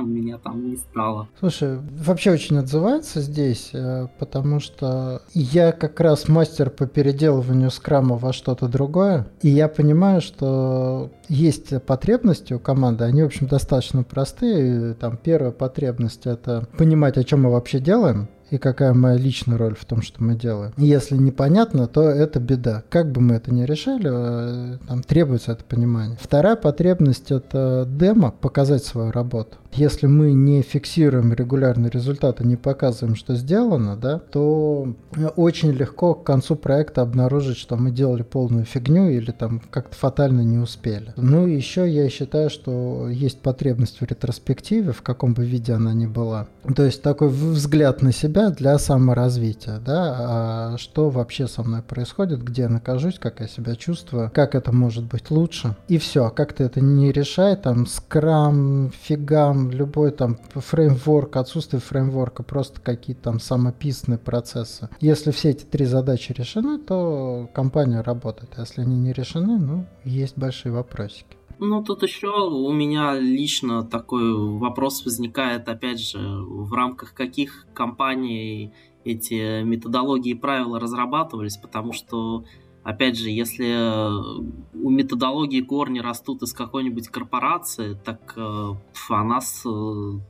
[0.03, 1.27] Меня там не стало.
[1.39, 8.15] Слушай, вообще очень отзывается здесь, э, потому что я как раз мастер по переделыванию скрама
[8.15, 14.03] во что-то другое, и я понимаю, что есть потребности у команды, они, в общем, достаточно
[14.03, 14.93] простые.
[14.95, 19.75] Там первая потребность— это понимать, о чем мы вообще делаем, и какая моя личная роль
[19.75, 20.73] в том, что мы делаем.
[20.77, 22.83] Если непонятно, то это беда.
[22.89, 26.17] Как бы мы это ни решали, э, там требуется это понимание.
[26.21, 29.57] Вторая потребность— это демо, показать свою работу.
[29.73, 34.95] Если мы не фиксируем регулярные результаты, не показываем, что сделано, да, то
[35.35, 40.41] очень легко к концу проекта обнаружить, что мы делали полную фигню или там как-то фатально
[40.41, 41.13] не успели.
[41.17, 45.93] Ну и еще я считаю, что есть потребность в ретроспективе, в каком бы виде она
[45.93, 46.47] ни была.
[46.73, 52.43] То есть такой взгляд на себя для саморазвития, да, а что вообще со мной происходит,
[52.43, 55.75] где я нахожусь, как я себя чувствую, как это может быть лучше.
[55.87, 62.81] И все, как-то это не решает, там, скрам, фигам, любой там фреймворк, отсутствие фреймворка, просто
[62.81, 64.89] какие-то там самописные процессы.
[64.99, 68.51] Если все эти три задачи решены, то компания работает.
[68.57, 71.37] Если они не решены, ну, есть большие вопросики.
[71.59, 78.73] Ну, тут еще у меня лично такой вопрос возникает, опять же, в рамках каких компаний
[79.05, 82.43] эти методологии и правила разрабатывались, потому что
[82.85, 84.43] Опять же, если э,
[84.75, 88.73] у методологии корни растут из какой-нибудь корпорации, так э,
[89.09, 89.63] а нас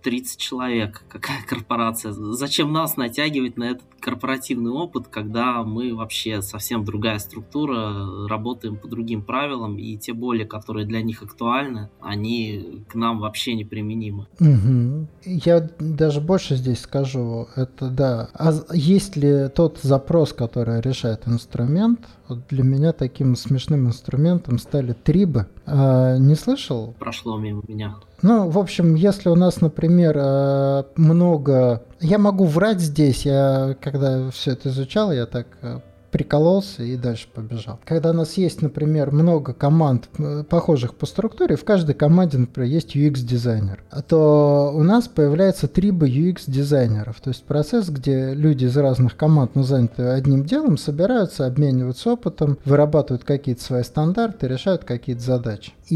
[0.03, 1.03] 30 э, человек.
[1.09, 2.13] Какая корпорация?
[2.13, 8.87] Зачем нас натягивать на этот корпоративный опыт, когда мы вообще совсем другая структура, работаем по
[8.87, 14.27] другим правилам, и те боли, которые для них актуальны, они к нам вообще неприменимы.
[14.39, 15.07] Угу.
[15.25, 17.47] Я даже больше здесь скажу.
[17.55, 18.29] Это да.
[18.33, 24.93] А есть ли тот запрос, который решает инструмент, вот для меня таким смешным инструментом стали
[24.93, 25.47] трибы.
[25.65, 26.95] А, не слышал?
[26.99, 27.95] Прошло мимо меня.
[28.21, 31.83] Ну, в общем, если у нас, например, а, много...
[31.99, 35.81] Я могу врать здесь, я когда все это изучал, я так а,
[36.15, 37.77] прикололся и дальше побежал.
[37.83, 42.71] Когда у нас есть, например, много команд, э, похожих по структуре, в каждой команде, например,
[42.71, 49.17] есть UX-дизайнер, то у нас появляется триба UX-дизайнеров, то есть процесс, где люди из разных
[49.17, 55.73] команд, но заняты одним делом, собираются, обмениваются опытом, вырабатывают какие-то свои стандарты, решают какие-то задачи.
[55.89, 55.95] И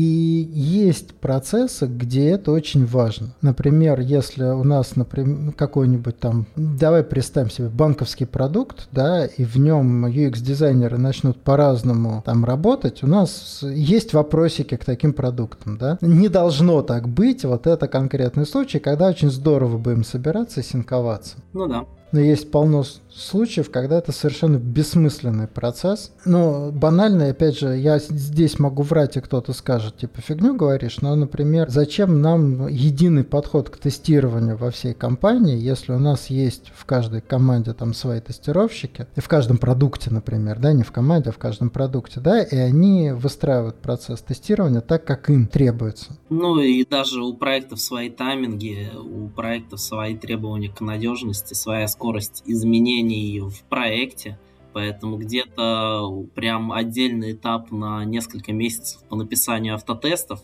[0.53, 3.33] есть процессы, где это очень важно.
[3.41, 9.55] Например, если у нас, например, какой-нибудь там, давай представим себе банковский продукт, да, и в
[9.55, 15.97] нем UX-дизайнеры начнут по-разному там работать, у нас есть вопросики к таким продуктам, да.
[16.01, 21.37] Не должно так быть, вот это конкретный случай, когда очень здорово будем собираться и синковаться.
[21.53, 21.85] Ну да.
[22.11, 26.11] Но есть полно случаев, когда это совершенно бессмысленный процесс.
[26.25, 31.15] Ну, банально, опять же, я здесь могу врать, и кто-то скажет, типа, фигню говоришь, но,
[31.15, 36.85] например, зачем нам единый подход к тестированию во всей компании, если у нас есть в
[36.85, 41.33] каждой команде там свои тестировщики, и в каждом продукте, например, да, не в команде, а
[41.33, 46.17] в каждом продукте, да, и они выстраивают процесс тестирования так, как им требуется.
[46.29, 52.43] Ну, и даже у проектов свои тайминги, у проектов свои требования к надежности, своя скорость
[52.45, 54.39] изменений в проекте,
[54.71, 60.41] поэтому где-то прям отдельный этап на несколько месяцев по написанию автотестов,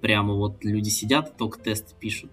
[0.00, 2.30] прямо вот люди сидят и только тесты пишут,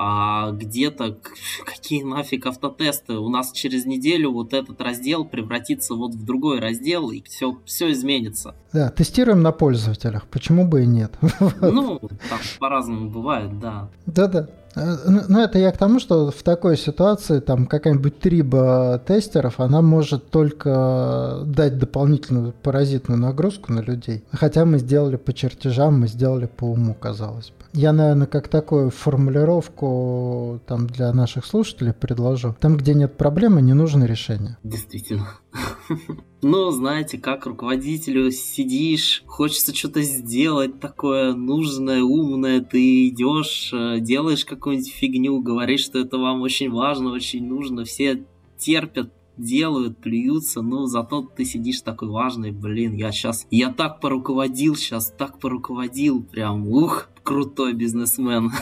[0.00, 1.18] а где-то
[1.66, 7.10] какие нафиг автотесты, у нас через неделю вот этот раздел превратится вот в другой раздел,
[7.10, 8.54] и все, все изменится.
[8.72, 11.12] Да, тестируем на пользователях, почему бы и нет?
[11.60, 11.98] Ну,
[12.30, 13.88] так по-разному бывает, да.
[14.06, 14.48] Да-да.
[14.76, 19.58] Э, ну, ну, это я к тому, что в такой ситуации там какая-нибудь триба тестеров,
[19.58, 24.24] она может только дать дополнительную паразитную нагрузку на людей.
[24.30, 27.57] Хотя мы сделали по чертежам, мы сделали по уму, казалось бы.
[27.74, 32.56] Я, наверное, как такую формулировку там для наших слушателей предложу.
[32.60, 34.56] Там, где нет проблемы, не нужно решение.
[34.62, 35.28] Действительно.
[36.40, 44.44] Ну, знаете, как руководителю сидишь, хочется что-то сделать такое нужное, умное, ты идешь, э, делаешь
[44.44, 48.24] какую-нибудь фигню, говоришь, что это вам очень важно, очень нужно, все
[48.56, 54.76] терпят, делают, плюются, но зато ты сидишь такой важный, блин, я сейчас, я так поруководил,
[54.76, 58.52] сейчас так поруководил, прям, ух, крутой бизнесмен.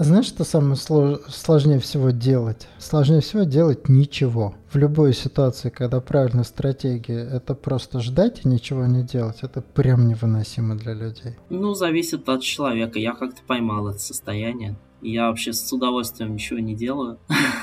[0.00, 1.18] Знаешь, что самое слож...
[1.28, 2.68] сложнее всего делать?
[2.78, 4.54] Сложнее всего делать ничего.
[4.70, 10.06] В любой ситуации, когда правильная стратегия, это просто ждать и ничего не делать, это прям
[10.06, 11.34] невыносимо для людей.
[11.50, 13.00] Ну, зависит от человека.
[13.00, 14.76] Я как-то поймал это состояние.
[15.02, 17.18] Я вообще с удовольствием ничего не делаю.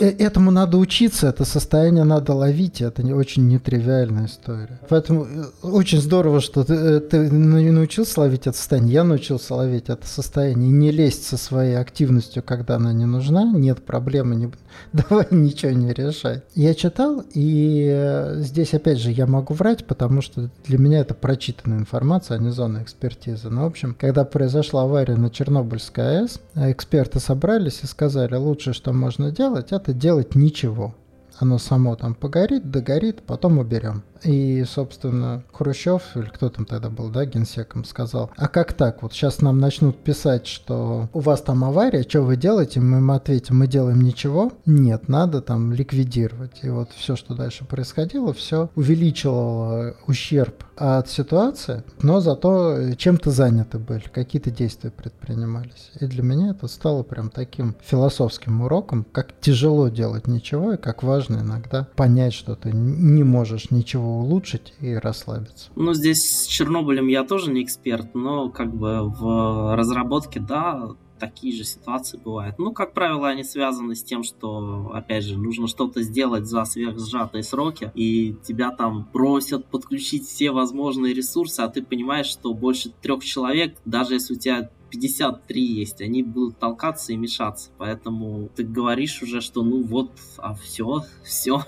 [0.00, 4.80] Э, этому надо учиться, это состояние надо ловить, это не очень нетривиальная история.
[4.88, 8.94] Поэтому э, очень здорово, что ты, э, ты научился ловить это состояние.
[8.94, 13.44] Я научился ловить это состояние не лезть со своей активностью, когда она не нужна.
[13.44, 14.50] Нет проблемы, не,
[14.92, 16.42] давай ничего не решай.
[16.54, 21.78] Я читал, и здесь опять же я могу врать, потому что для меня это прочитанная
[21.78, 23.50] информация, а не зона экспертизы.
[23.50, 28.92] Но, в общем, когда произошла авария на Чернобыльской АЭС, эксперты собрались и сказали, лучше, что
[28.92, 30.94] можно делать, это делать ничего.
[31.38, 34.02] Оно само там погорит, догорит, потом уберем.
[34.24, 39.02] И, собственно, Хрущев, или кто там тогда был, да, генсеком, сказал, а как так?
[39.02, 42.80] Вот сейчас нам начнут писать, что у вас там авария, что вы делаете?
[42.80, 44.52] Мы им ответим, мы делаем ничего.
[44.66, 46.60] Нет, надо там ликвидировать.
[46.62, 53.78] И вот все, что дальше происходило, все увеличило ущерб от ситуации, но зато чем-то заняты
[53.78, 55.92] были, какие-то действия предпринимались.
[56.00, 61.02] И для меня это стало прям таким философским уроком, как тяжело делать ничего, и как
[61.02, 65.70] важно иногда понять, что ты не можешь ничего улучшить и расслабиться.
[65.76, 71.54] Ну, здесь с Чернобылем я тоже не эксперт, но как бы в разработке, да, такие
[71.54, 72.58] же ситуации бывают.
[72.58, 77.42] Ну, как правило, они связаны с тем, что, опять же, нужно что-то сделать за сверхсжатые
[77.42, 83.24] сроки, и тебя там просят подключить все возможные ресурсы, а ты понимаешь, что больше трех
[83.24, 87.70] человек, даже если у тебя 53 есть, они будут толкаться и мешаться.
[87.78, 91.64] Поэтому ты говоришь уже, что ну вот, а все, все.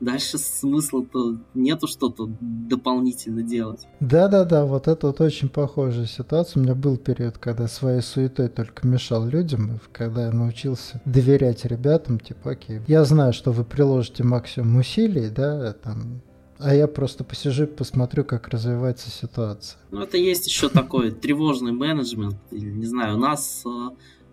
[0.00, 3.86] Дальше смысла-то нету что-то дополнительно делать.
[4.00, 6.60] Да-да-да, вот это вот очень похожая ситуация.
[6.60, 12.18] У меня был период, когда своей суетой только мешал людям, когда я научился доверять ребятам,
[12.18, 16.22] типа, окей, я знаю, что вы приложите максимум усилий, да, там,
[16.58, 19.78] а я просто посижу, посмотрю, как развивается ситуация.
[19.90, 22.36] Ну, это есть еще такой тревожный менеджмент.
[22.50, 23.68] Не знаю, у нас э,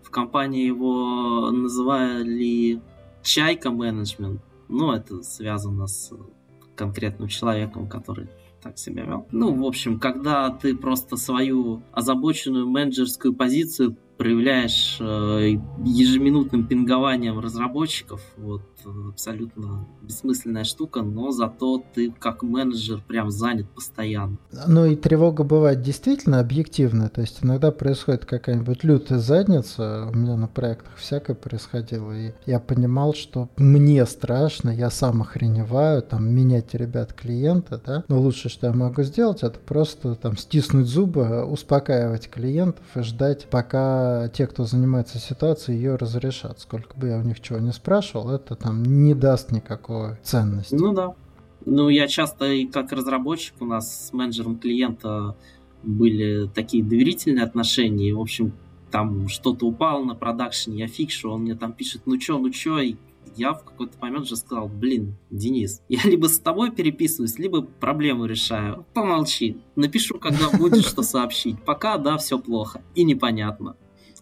[0.02, 2.80] в компании его называли
[3.22, 4.40] чайка менеджмент.
[4.68, 6.12] Ну, это связано с
[6.74, 8.28] конкретным человеком, который
[8.62, 9.26] так себя вел.
[9.30, 18.22] Ну, в общем, когда ты просто свою озабоченную менеджерскую позицию проявляешь э, ежеминутным пингованием разработчиков.
[18.36, 18.62] Вот
[19.10, 24.36] абсолютно бессмысленная штука, но зато ты как менеджер прям занят постоянно.
[24.66, 30.36] Ну и тревога бывает действительно объективная, то есть иногда происходит какая-нибудь лютая задница, у меня
[30.36, 36.74] на проектах всякое происходило, и я понимал, что мне страшно, я сам охреневаю, там, менять
[36.74, 42.28] ребят клиента, да, но лучше, что я могу сделать, это просто там стиснуть зубы, успокаивать
[42.28, 46.60] клиентов и ждать, пока те, кто занимается ситуацией, ее разрешат.
[46.60, 50.74] Сколько бы я у них чего не спрашивал, это там не даст никакой ценности.
[50.74, 51.14] Ну да.
[51.66, 55.36] Ну, я часто и как разработчик у нас с менеджером клиента
[55.82, 58.10] были такие доверительные отношения.
[58.10, 58.52] И, в общем,
[58.90, 62.78] там что-то упало на продакшене, я фикшу, он мне там пишет, ну чё, ну чё,
[62.78, 62.96] и
[63.36, 68.26] я в какой-то момент же сказал, блин, Денис, я либо с тобой переписываюсь, либо проблему
[68.26, 68.86] решаю.
[68.94, 71.60] Помолчи, напишу, когда будет что сообщить.
[71.64, 73.76] Пока, да, все плохо и непонятно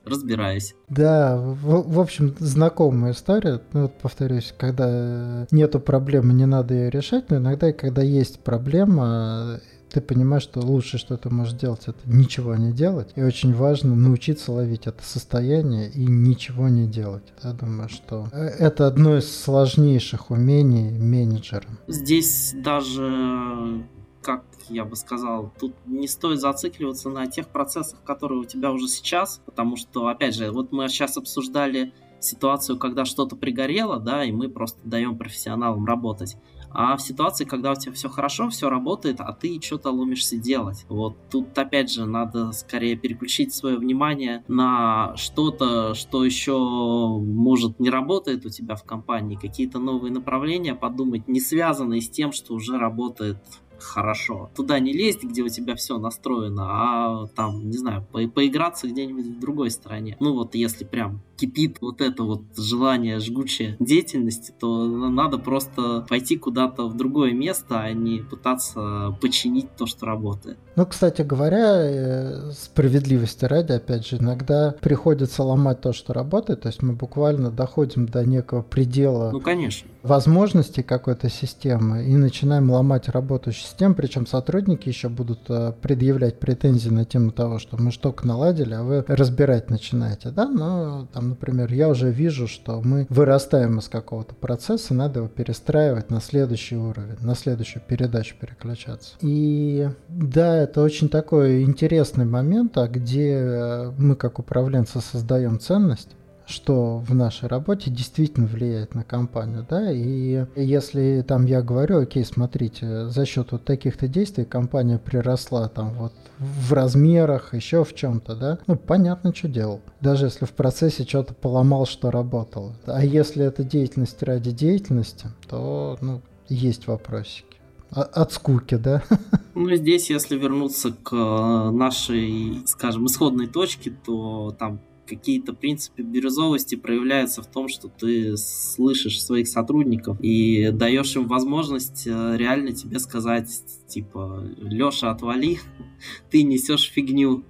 [0.05, 0.75] разбираюсь.
[0.89, 3.61] Да, в, в общем, знакомая история.
[3.73, 9.61] Ну, вот повторюсь, когда нету проблемы, не надо ее решать, но иногда, когда есть проблема,
[9.93, 13.11] ты понимаешь, что лучше, что ты можешь делать, это ничего не делать.
[13.15, 17.25] И очень важно научиться ловить это состояние и ничего не делать.
[17.43, 21.69] Я думаю, что э, это одно из сложнейших умений менеджера.
[21.89, 23.85] Здесь даже
[24.23, 28.89] как я бы сказал, тут не стоит зацикливаться на тех процессах, которые у тебя уже
[28.89, 34.33] сейчас, потому что, опять же, вот мы сейчас обсуждали ситуацию, когда что-то пригорело, да, и
[34.33, 36.37] мы просто даем профессионалам работать.
[36.75, 40.87] А в ситуации, когда у тебя все хорошо, все работает, а ты что-то ломишься делать.
[40.89, 47.91] Вот тут, опять же, надо скорее переключить свое внимание на что-то, что еще, может, не
[47.91, 52.79] работает у тебя в компании, какие-то новые направления подумать, не связанные с тем, что уже
[52.79, 53.37] работает
[53.83, 54.51] хорошо.
[54.55, 59.27] Туда не лезть, где у тебя все настроено, а там, не знаю, по поиграться где-нибудь
[59.27, 60.17] в другой стороне.
[60.21, 66.37] Ну вот если прям кипит вот это вот желание жгучей деятельности, то надо просто пойти
[66.37, 70.57] куда-то в другое место, а не пытаться починить то, что работает.
[70.77, 76.69] Ну, кстати говоря, э, справедливости ради, опять же, иногда приходится ломать то, что работает, то
[76.69, 79.91] есть мы буквально доходим до некого предела ну, конечно.
[80.03, 86.89] возможностей какой-то системы и начинаем ломать работающую систему, причем сотрудники еще будут э, предъявлять претензии
[86.89, 91.73] на тему того, что мы штуку наладили, а вы разбирать начинаете, да, но там например,
[91.73, 97.17] я уже вижу, что мы вырастаем из какого-то процесса, надо его перестраивать на следующий уровень,
[97.21, 99.17] на следующую передачу переключаться.
[99.21, 106.11] И да, это очень такой интересный момент, а где мы как управленцы создаем ценность,
[106.47, 112.25] что в нашей работе действительно влияет на компанию, да, и если там я говорю, окей,
[112.25, 118.37] смотрите, за счет вот таких-то действий компания приросла там вот в размерах, еще в чем-то,
[118.37, 119.81] да, ну, понятно, что делал.
[120.01, 122.75] Даже если в процессе что-то поломал, что работало.
[122.87, 127.47] А если это деятельность ради деятельности, то, ну, есть вопросики.
[127.91, 129.03] От скуки, да?
[129.55, 137.43] Ну, здесь, если вернуться к нашей, скажем, исходной точке, то там какие-то принципы бирюзовости проявляются
[137.43, 143.49] в том, что ты слышишь своих сотрудников и даешь им возможность э, реально тебе сказать,
[143.89, 145.59] типа, Леша, отвали,
[146.31, 147.45] ты несешь фигню,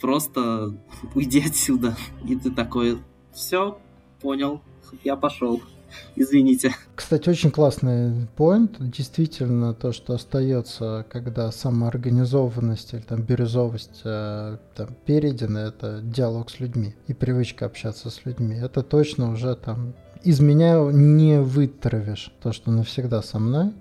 [0.00, 0.78] просто
[1.14, 1.96] уйди отсюда.
[2.28, 2.98] И ты такой,
[3.32, 3.78] все,
[4.20, 4.62] понял,
[5.04, 5.62] я пошел.
[6.16, 6.74] Извините.
[6.94, 8.76] Кстати, очень классный поинт.
[8.78, 16.60] Действительно, то, что остается, когда самоорганизованность или там бирюзовость э, там, передана, это диалог с
[16.60, 18.56] людьми и привычка общаться с людьми.
[18.56, 23.72] Это точно уже там из меня не вытравишь то, что навсегда со мной.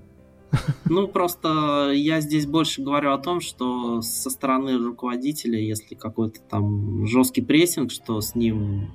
[0.85, 7.07] Ну, просто я здесь больше говорю о том, что со стороны руководителя, если какой-то там
[7.07, 8.91] жесткий прессинг, что с ним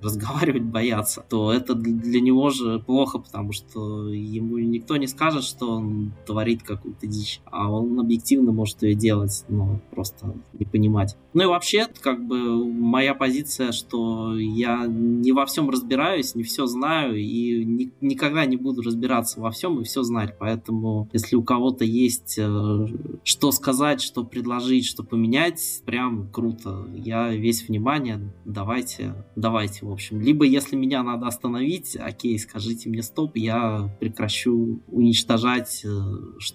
[0.02, 5.70] разговаривать боятся, то это для него же плохо, потому что ему никто не скажет, что
[5.76, 11.16] он творит какую-то дичь, а он объективно может ее делать, но просто не понимать.
[11.32, 16.66] Ну и вообще, как бы моя позиция, что я не во всем разбираюсь, не все
[16.66, 21.42] знаю и ни, никогда не буду разбираться во всем и все знать, поэтому если у
[21.42, 22.86] кого-то есть э,
[23.24, 26.86] что сказать, что предложить, что поменять, прям круто.
[26.94, 33.02] Я весь внимание, давайте, давайте В общем, либо если меня надо остановить, окей, скажите мне
[33.02, 35.88] стоп, я прекращу уничтожать э,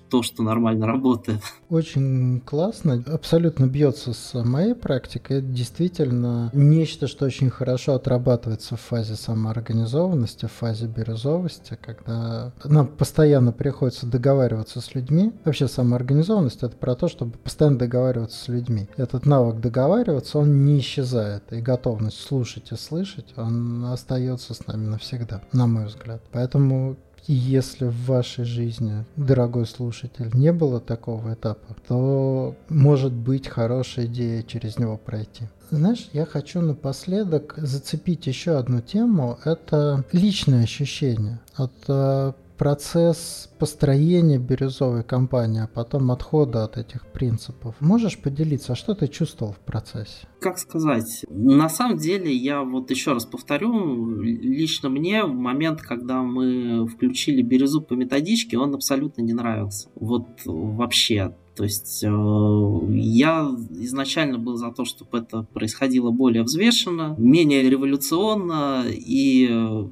[0.10, 1.42] то, что нормально работает.
[1.68, 5.40] Очень классно, абсолютно бьется с моей практикой.
[5.40, 12.88] Это действительно нечто, что очень хорошо отрабатывается в фазе самоорганизованности, в фазе бирюзовости, когда нам
[12.88, 15.34] постоянно приходится договариваться с людьми.
[15.44, 18.88] Вообще самоорганизованность это про то, чтобы постоянно договариваться с людьми.
[18.96, 21.52] Этот навык договариваться, он не исчезает.
[21.52, 26.22] И готовность слушать и слышать, он остается с нами навсегда, на мой взгляд.
[26.32, 26.98] Поэтому
[27.28, 34.44] если в вашей жизни, дорогой слушатель, не было такого этапа, то может быть хорошая идея
[34.44, 35.48] через него пройти.
[35.72, 39.40] Знаешь, я хочу напоследок зацепить еще одну тему.
[39.44, 47.76] Это личное ощущение от э, процесс построения бирюзовой компании, а потом отхода от этих принципов.
[47.80, 50.28] Можешь поделиться, а что ты чувствовал в процессе?
[50.40, 51.26] Как сказать?
[51.30, 57.42] На самом деле, я вот еще раз повторю, лично мне в момент, когда мы включили
[57.42, 59.90] бирюзу по методичке, он абсолютно не нравился.
[59.96, 61.34] Вот вообще.
[61.56, 68.84] То есть э, я изначально был за то, чтобы это происходило более взвешенно, менее революционно
[68.90, 69.88] и э,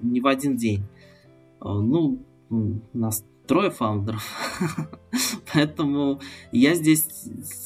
[0.00, 0.84] не в один день.
[1.64, 2.24] А, ну,
[2.92, 4.24] нас трое фаундеров,
[5.52, 6.20] поэтому
[6.52, 7.06] я здесь,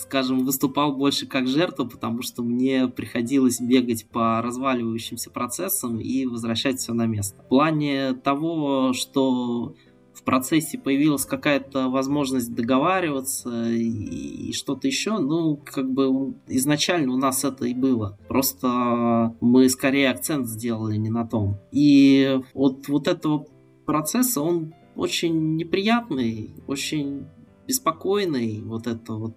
[0.01, 6.79] скажем, выступал больше как жертва, потому что мне приходилось бегать по разваливающимся процессам и возвращать
[6.79, 7.43] все на место.
[7.43, 9.75] В плане того, что
[10.13, 17.19] в процессе появилась какая-то возможность договариваться и, и что-то еще, ну, как бы изначально у
[17.19, 18.19] нас это и было.
[18.29, 21.59] Просто мы скорее акцент сделали не на том.
[21.71, 23.47] И от вот этого
[23.87, 27.27] процесса, он очень неприятный, очень
[27.67, 29.37] беспокойный, вот это вот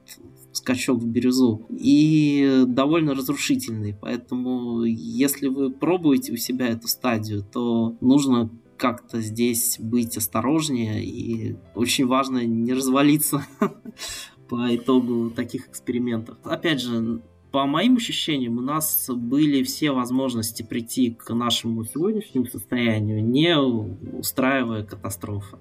[0.51, 3.95] скачок в бирюзу, и довольно разрушительный.
[3.99, 11.55] Поэтому, если вы пробуете у себя эту стадию, то нужно как-то здесь быть осторожнее, и
[11.75, 13.45] очень важно не развалиться
[14.49, 16.37] по итогу таких экспериментов.
[16.43, 17.21] Опять же,
[17.51, 24.83] по моим ощущениям, у нас были все возможности прийти к нашему сегодняшнему состоянию, не устраивая
[24.83, 25.57] катастрофы.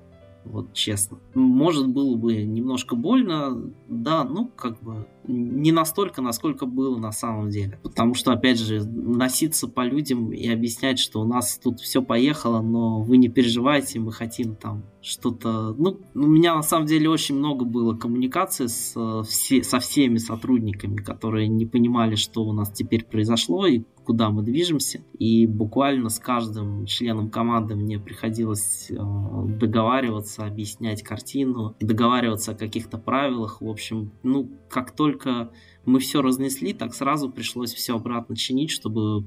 [0.51, 1.19] Вот честно.
[1.35, 7.51] Может, было бы немножко больно, да, ну, как бы не настолько, насколько было на самом
[7.51, 7.79] деле.
[7.83, 12.63] Потому что, опять же, носиться по людям и объяснять, что у нас тут все поехало,
[12.63, 15.75] но вы не переживайте, мы хотим там что-то...
[15.77, 20.97] Ну, у меня на самом деле очень много было коммуникации с, все, со всеми сотрудниками,
[20.97, 25.03] которые не понимали, что у нас теперь произошло и куда мы движемся.
[25.19, 32.97] И буквально с каждым членом команды мне приходилось э, договариваться, объяснять картину, договариваться о каких-то
[32.97, 33.61] правилах.
[33.61, 35.51] В общем, ну, как только
[35.89, 39.25] мы все разнесли, так сразу пришлось все обратно чинить, чтобы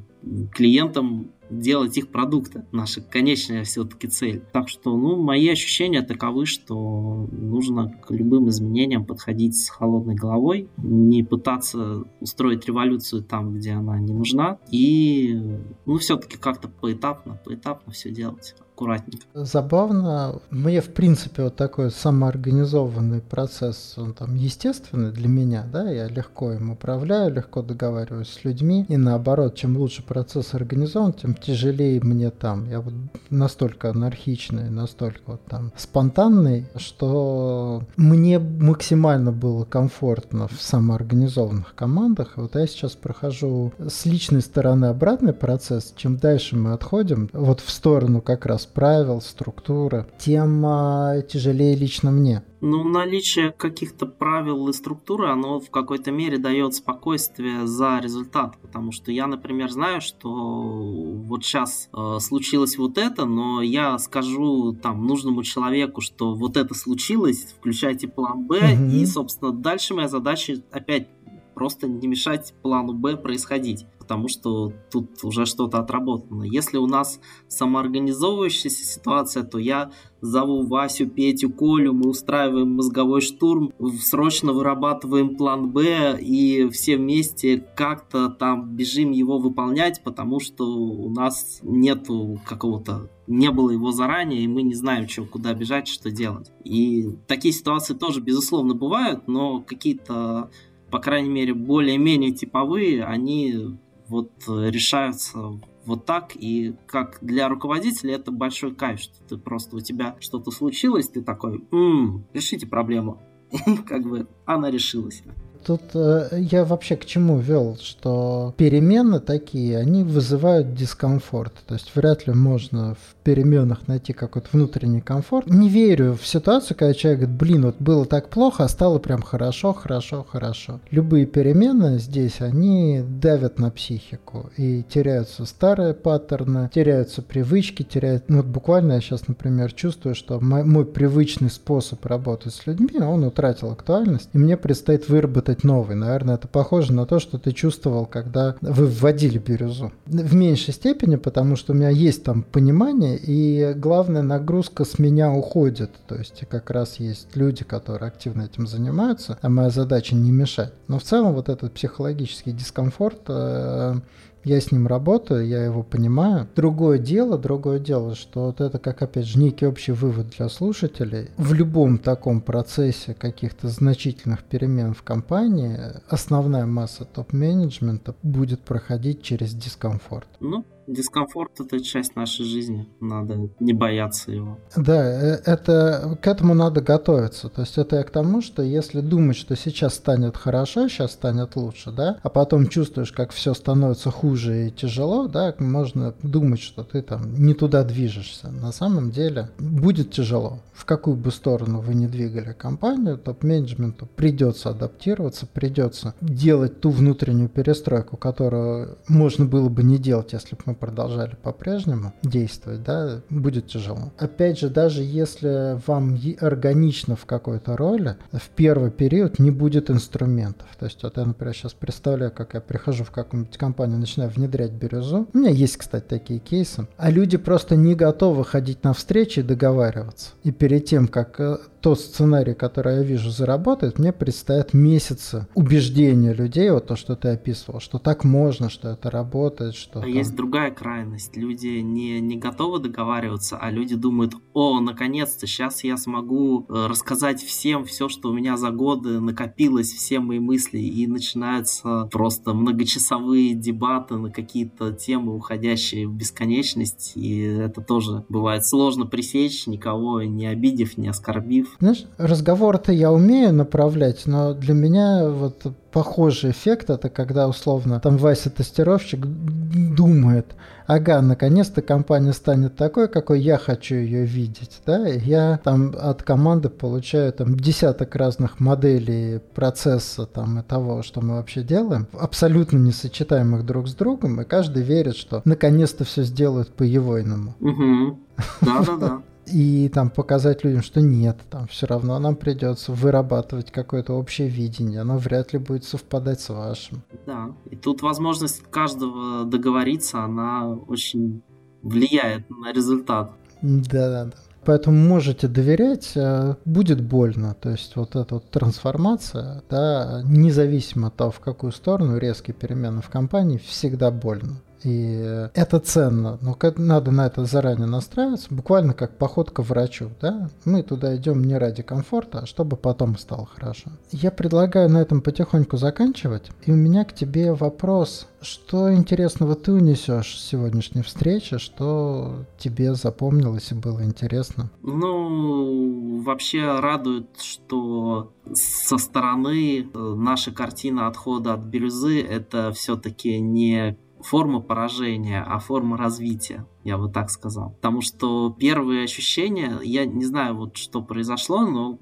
[0.53, 2.65] клиентам делать их продукты.
[2.71, 4.41] Наша конечная все-таки цель.
[4.53, 10.69] Так что, ну, мои ощущения таковы, что нужно к любым изменениям подходить с холодной головой,
[10.77, 17.91] не пытаться устроить революцию там, где она не нужна, и, ну, все-таки как-то поэтапно, поэтапно
[17.91, 19.25] все делать аккуратненько.
[19.33, 20.39] Забавно.
[20.49, 26.53] Мне, в принципе, вот такой самоорганизованный процесс, он там естественный для меня, да, я легко
[26.53, 32.31] им управляю, легко договариваюсь с людьми, и наоборот, чем лучше процесс организован, тем тяжелее мне
[32.31, 32.67] там.
[32.69, 32.93] Я вот
[33.29, 42.33] настолько анархичный, настолько вот там спонтанный, что мне максимально было комфортно в самоорганизованных командах.
[42.35, 45.93] Вот я сейчас прохожу с личной стороны обратный процесс.
[45.95, 52.11] Чем дальше мы отходим, вот в сторону как раз правил, структуры, тем а, тяжелее лично
[52.11, 52.43] мне.
[52.61, 58.55] Ну, наличие каких-то правил и структуры, оно в какой-то мере дает спокойствие за результат.
[58.61, 64.73] Потому что я, например, знаю, что вот сейчас э, случилось вот это, но я скажу
[64.73, 68.85] там нужному человеку, что вот это случилось, включайте план Б, угу.
[68.91, 71.07] и, собственно, дальше моя задача опять
[71.55, 76.43] просто не мешать плану Б происходить потому что тут уже что-то отработано.
[76.43, 83.71] Если у нас самоорганизовывающаяся ситуация, то я зову Васю, Петю, Колю, мы устраиваем мозговой штурм,
[84.01, 91.09] срочно вырабатываем план Б и все вместе как-то там бежим его выполнять, потому что у
[91.09, 96.11] нас нету какого-то не было его заранее, и мы не знаем, что, куда бежать, что
[96.11, 96.51] делать.
[96.65, 100.51] И такие ситуации тоже, безусловно, бывают, но какие-то,
[100.89, 103.77] по крайней мере, более-менее типовые, они
[104.11, 105.39] вот э, решаются
[105.85, 110.51] вот так, и как для руководителя это большой кайф, что ты просто, у тебя что-то
[110.51, 113.21] случилось, ты такой, м-м, решите проблему,
[113.87, 115.23] как бы она решилась.
[115.65, 121.53] Тут э, я вообще к чему вел, что перемены такие, они вызывают дискомфорт.
[121.67, 125.47] То есть вряд ли можно в переменах найти какой-то внутренний комфорт.
[125.47, 129.21] Не верю в ситуацию, когда человек говорит, блин, вот было так плохо, а стало прям
[129.21, 130.79] хорошо, хорошо, хорошо.
[130.89, 138.25] Любые перемены здесь, они давят на психику и теряются старые паттерны, теряются привычки, теряют...
[138.27, 142.99] Ну, вот буквально я сейчас, например, чувствую, что мой, мой привычный способ работать с людьми,
[142.99, 145.95] он утратил актуальность, и мне предстоит выработать новый.
[145.95, 149.91] Наверное, это похоже на то, что ты чувствовал, когда вы вводили бирюзу.
[150.05, 155.31] В меньшей степени, потому что у меня есть там понимание, и главная нагрузка с меня
[155.31, 155.91] уходит.
[156.07, 160.73] То есть как раз есть люди, которые активно этим занимаются, а моя задача не мешать.
[160.87, 163.95] Но в целом вот этот психологический дискомфорт э,
[164.43, 166.47] я с ним работаю, я его понимаю.
[166.55, 171.29] Другое дело, другое дело, что вот это как, опять же, некий общий вывод для слушателей.
[171.37, 175.77] В любом таком процессе каких-то значительных перемен в компании
[176.07, 180.27] основная масса топ-менеджмента будет проходить через дискомфорт.
[180.39, 184.57] Ну, Дискомфорт это часть нашей жизни, надо не бояться его.
[184.75, 187.49] Да, э, это к этому надо готовиться.
[187.49, 191.55] То есть это я к тому, что если думать, что сейчас станет хорошо, сейчас станет
[191.55, 196.83] лучше, да, а потом чувствуешь, как все становится хуже и тяжело, да, можно думать, что
[196.83, 198.49] ты там не туда движешься.
[198.49, 200.59] На самом деле будет тяжело.
[200.73, 207.49] В какую бы сторону вы не двигали компанию, топ-менеджменту придется адаптироваться, придется делать ту внутреннюю
[207.49, 213.67] перестройку, которую можно было бы не делать, если бы мы продолжали по-прежнему действовать, да, будет
[213.67, 214.11] тяжело.
[214.17, 220.67] Опять же, даже если вам органично в какой-то роли, в первый период не будет инструментов.
[220.79, 224.71] То есть вот я, например, сейчас представляю, как я прихожу в какую-нибудь компанию, начинаю внедрять
[224.71, 225.27] бирюзу.
[225.33, 226.87] У меня есть, кстати, такие кейсы.
[226.97, 230.31] А люди просто не готовы ходить на встречи и договариваться.
[230.43, 236.33] И перед тем, как э, тот сценарий, который я вижу, заработает, мне предстоят месяцы убеждения
[236.33, 239.99] людей, вот то, что ты описывал, что так можно, что это работает, что...
[239.99, 240.11] А там...
[240.11, 241.35] есть другая крайность.
[241.35, 247.41] Люди не, не готовы договариваться, а люди думают, о, наконец-то, сейчас я смогу э, рассказать
[247.41, 253.55] всем все, что у меня за годы накопилось, все мои мысли, и начинаются просто многочасовые
[253.55, 260.45] дебаты на какие-то темы, уходящие в бесконечность, и это тоже бывает сложно пресечь, никого не
[260.45, 261.77] обидев, не оскорбив.
[261.79, 268.17] Знаешь, разговор-то я умею направлять, но для меня вот похожий эффект это когда условно там
[268.17, 270.55] Вася тестировщик думает,
[270.87, 276.23] ага, наконец-то компания станет такой, какой я хочу ее видеть, да, и я там от
[276.23, 282.77] команды получаю там десяток разных моделей процесса там и того, что мы вообще делаем, абсолютно
[282.77, 287.55] несочетаемых друг с другом, и каждый верит, что наконец-то все сделают по-евойному.
[287.59, 288.19] Угу.
[288.61, 289.21] Да-да-да
[289.51, 295.01] и там показать людям, что нет, там все равно нам придется вырабатывать какое-то общее видение,
[295.01, 297.03] оно вряд ли будет совпадать с вашим.
[297.25, 301.41] Да, и тут возможность каждого договориться, она очень
[301.81, 303.31] влияет на результат.
[303.61, 304.31] Да-да-да.
[304.63, 307.55] Поэтому можете доверять, э, будет больно.
[307.55, 313.01] То есть вот эта вот трансформация, да, независимо от того, в какую сторону резкие перемены
[313.01, 314.61] в компании, всегда больно.
[314.83, 320.09] И это ценно, но надо на это заранее настраиваться, буквально как поход к врачу.
[320.21, 320.49] Да?
[320.65, 323.91] Мы туда идем не ради комфорта, а чтобы потом стало хорошо.
[324.11, 326.49] Я предлагаю на этом потихоньку заканчивать.
[326.65, 328.27] И у меня к тебе вопрос.
[328.41, 331.57] Что интересного ты унесешь с сегодняшней встречи?
[331.57, 334.71] Что тебе запомнилось и было интересно?
[334.81, 343.97] Ну, вообще радует, что со стороны э, наша картина отхода от бирюзы это все-таки не
[344.23, 347.71] форма поражения, а форма развития, я бы так сказал.
[347.71, 351.97] Потому что первые ощущения, я не знаю, вот что произошло, но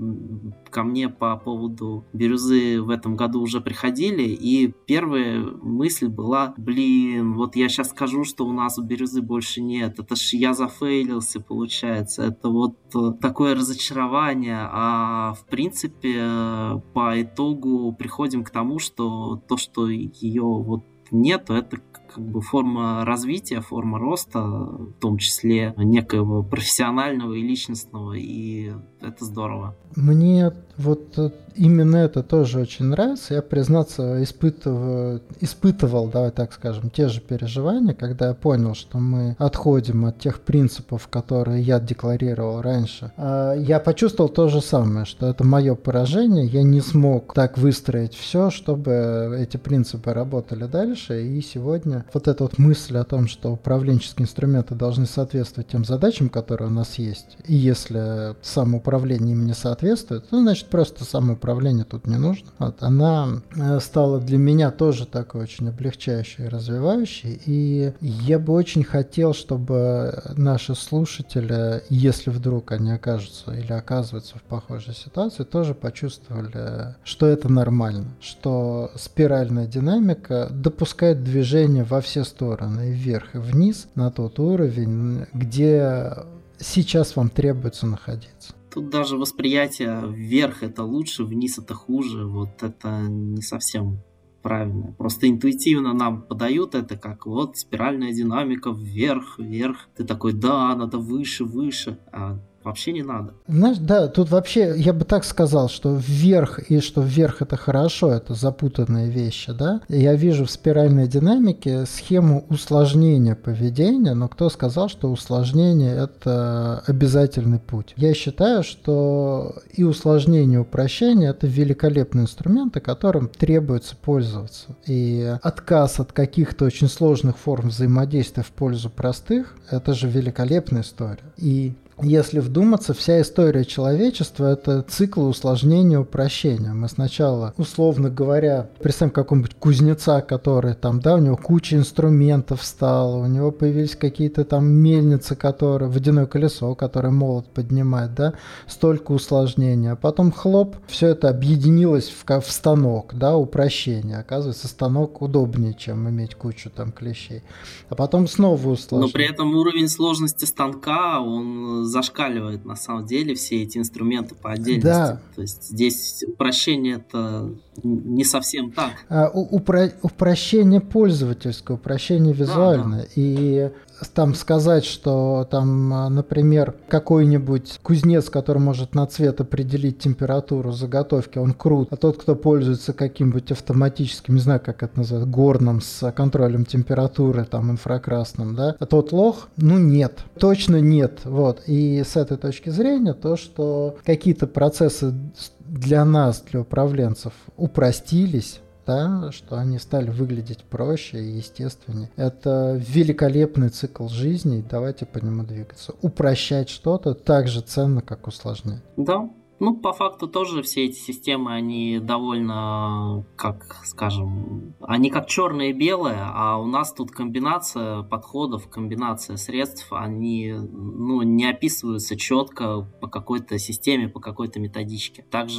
[0.69, 7.33] ко мне по поводу бирюзы в этом году уже приходили, и первая мысль была, блин,
[7.33, 11.39] вот я сейчас скажу, что у нас у бирюзы больше нет, это ж я зафейлился,
[11.39, 19.41] получается, это вот э, такое разочарование, а в принципе по итогу приходим к тому, что
[19.47, 21.77] то, что ее вот нет, это
[22.13, 29.25] как бы форма развития, форма роста, в том числе некоего профессионального и личностного, и это
[29.25, 29.75] здорово.
[29.95, 31.17] Мне вот
[31.55, 33.35] именно это тоже очень нравится.
[33.35, 39.35] Я, признаться, испытываю, испытывал, давай так скажем, те же переживания, когда я понял, что мы
[39.39, 43.11] отходим от тех принципов, которые я декларировал раньше.
[43.17, 46.45] А я почувствовал то же самое, что это мое поражение.
[46.45, 50.98] Я не смог так выстроить все, чтобы эти принципы работали дальше.
[50.99, 51.25] Дальше.
[51.25, 56.29] И сегодня вот эта вот мысль о том, что управленческие инструменты должны соответствовать тем задачам,
[56.29, 57.37] которые у нас есть.
[57.45, 62.49] И если самоуправление им не соответствует, то значит просто самоуправление тут не нужно.
[62.59, 67.41] Вот, она э, стала для меня тоже такой очень облегчающей и развивающей.
[67.45, 74.43] И я бы очень хотел, чтобы наши слушатели, если вдруг они окажутся или оказываются в
[74.43, 80.49] похожей ситуации, тоже почувствовали, что это нормально, что спиральная динамика
[80.89, 86.11] допускает движение во все стороны, и вверх, и вниз, на тот уровень, где
[86.57, 88.53] сейчас вам требуется находиться.
[88.73, 92.25] Тут даже восприятие вверх это лучше, вниз это хуже.
[92.25, 93.99] Вот это не совсем
[94.41, 94.93] правильно.
[94.97, 99.89] Просто интуитивно нам подают это как вот спиральная динамика вверх, вверх.
[99.95, 101.99] Ты такой, да, надо выше, выше.
[102.11, 103.33] А вообще не надо.
[103.47, 108.11] Знаешь, да, тут вообще, я бы так сказал, что вверх и что вверх это хорошо,
[108.11, 109.81] это запутанные вещи, да.
[109.87, 117.59] Я вижу в спиральной динамике схему усложнения поведения, но кто сказал, что усложнение это обязательный
[117.59, 117.93] путь?
[117.95, 124.75] Я считаю, что и усложнение, и упрощение это великолепные инструменты, которым требуется пользоваться.
[124.85, 131.19] И отказ от каких-то очень сложных форм взаимодействия в пользу простых, это же великолепная история.
[131.37, 136.73] И если вдуматься, вся история человечества– это цикл усложнения упрощения.
[136.73, 143.17] Мы сначала, условно говоря, представим какого-нибудь кузнеца, который там, да, у него куча инструментов стало,
[143.17, 148.33] у него появились какие-то там мельницы, которые, водяное колесо, которое молот поднимает, да,
[148.67, 149.93] столько усложнения.
[149.93, 154.17] А потом хлоп, все это объединилось в, в станок, да, упрощение.
[154.19, 157.43] Оказывается, станок удобнее, чем иметь кучу там клещей.
[157.89, 159.07] А потом снова усложнение.
[159.07, 164.51] Но при этом уровень сложности станка, он зашкаливает на самом деле все эти инструменты по
[164.51, 164.85] отдельности.
[164.85, 165.21] Да.
[165.35, 168.91] То есть здесь упрощение это не совсем так.
[169.09, 173.01] А, упро- упрощение пользовательское, упрощение визуальное.
[173.01, 173.11] Да, да.
[173.15, 173.71] И
[174.13, 181.53] там сказать, что там, например, какой-нибудь кузнец, который может на цвет определить температуру заготовки, он
[181.53, 186.65] крут, а тот, кто пользуется каким-нибудь автоматическим, не знаю, как это называют, горным с контролем
[186.65, 191.63] температуры, там, инфракрасным, да, а тот лох, ну, нет, точно нет, вот.
[191.67, 195.13] И с этой точки зрения то, что какие-то процессы
[195.59, 198.59] для нас, для управленцев, упростились,
[198.89, 202.09] да, что они стали выглядеть проще и естественнее.
[202.15, 205.93] Это великолепный цикл жизни, давайте по нему двигаться.
[206.01, 208.81] Упрощать что-то так же ценно, как усложнять.
[208.97, 209.29] Да,
[209.59, 215.73] ну, по факту тоже все эти системы, они довольно, как скажем, они как черное и
[215.73, 223.07] белое, а у нас тут комбинация подходов, комбинация средств, они ну, не описываются четко по
[223.07, 225.25] какой-то системе, по какой-то методичке.
[225.29, 225.49] Так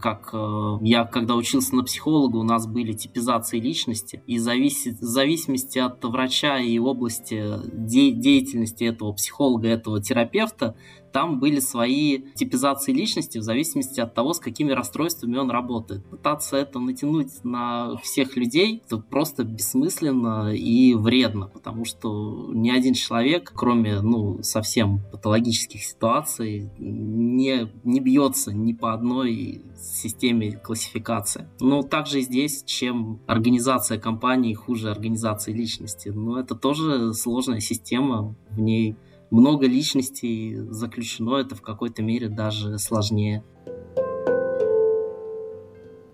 [0.00, 5.04] как э, я, когда учился на психолога, у нас были типизации личности, и зависит, в
[5.04, 10.76] зависимости от врача и области де- деятельности этого психолога, этого терапевта,
[11.14, 16.04] там были свои типизации личности в зависимости от того, с какими расстройствами он работает.
[16.06, 22.94] Пытаться это натянуть на всех людей, это просто бессмысленно и вредно, потому что ни один
[22.94, 31.48] человек, кроме ну, совсем патологических ситуаций, не, не бьется ни по одной системе классификации.
[31.60, 36.08] Но также и здесь, чем организация компании хуже организации личности.
[36.08, 38.96] Но это тоже сложная система, в ней
[39.34, 43.42] много личностей заключено, это в какой-то мере даже сложнее.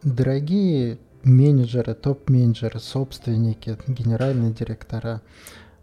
[0.03, 5.23] Дорогие менеджеры, топ-менеджеры, собственники, генеральные директора–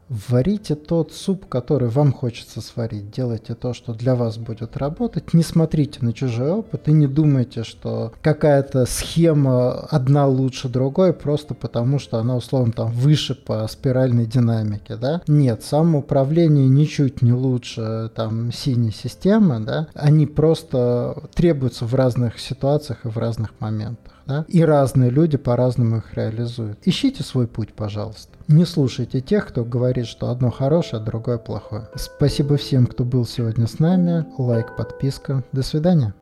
[0.10, 3.12] Варите тот суп, который вам хочется сварить.
[3.12, 5.34] Делайте то, что для вас будет работать.
[5.34, 11.54] Не смотрите на чужой опыт и не думайте, что какая-то схема одна лучше другой, просто
[11.54, 15.22] потому что она, условно, там выше по спиральной динамике, да?
[15.28, 19.88] Нет, самоуправление ничуть не лучше там синей системы, да?
[19.94, 24.46] Они просто требуются в разных ситуациях и в разных моментах да?
[24.48, 26.80] и разные люди по-разному их реализуют.
[26.86, 28.38] Ищите свой путь, пожалуйста.
[28.48, 31.88] Не слушайте тех, кто говорит, что одно хорошее, а другое плохое.
[31.96, 34.26] Спасибо всем, кто был сегодня с нами.
[34.38, 35.44] Лайк, подписка.
[35.52, 36.14] До свидания.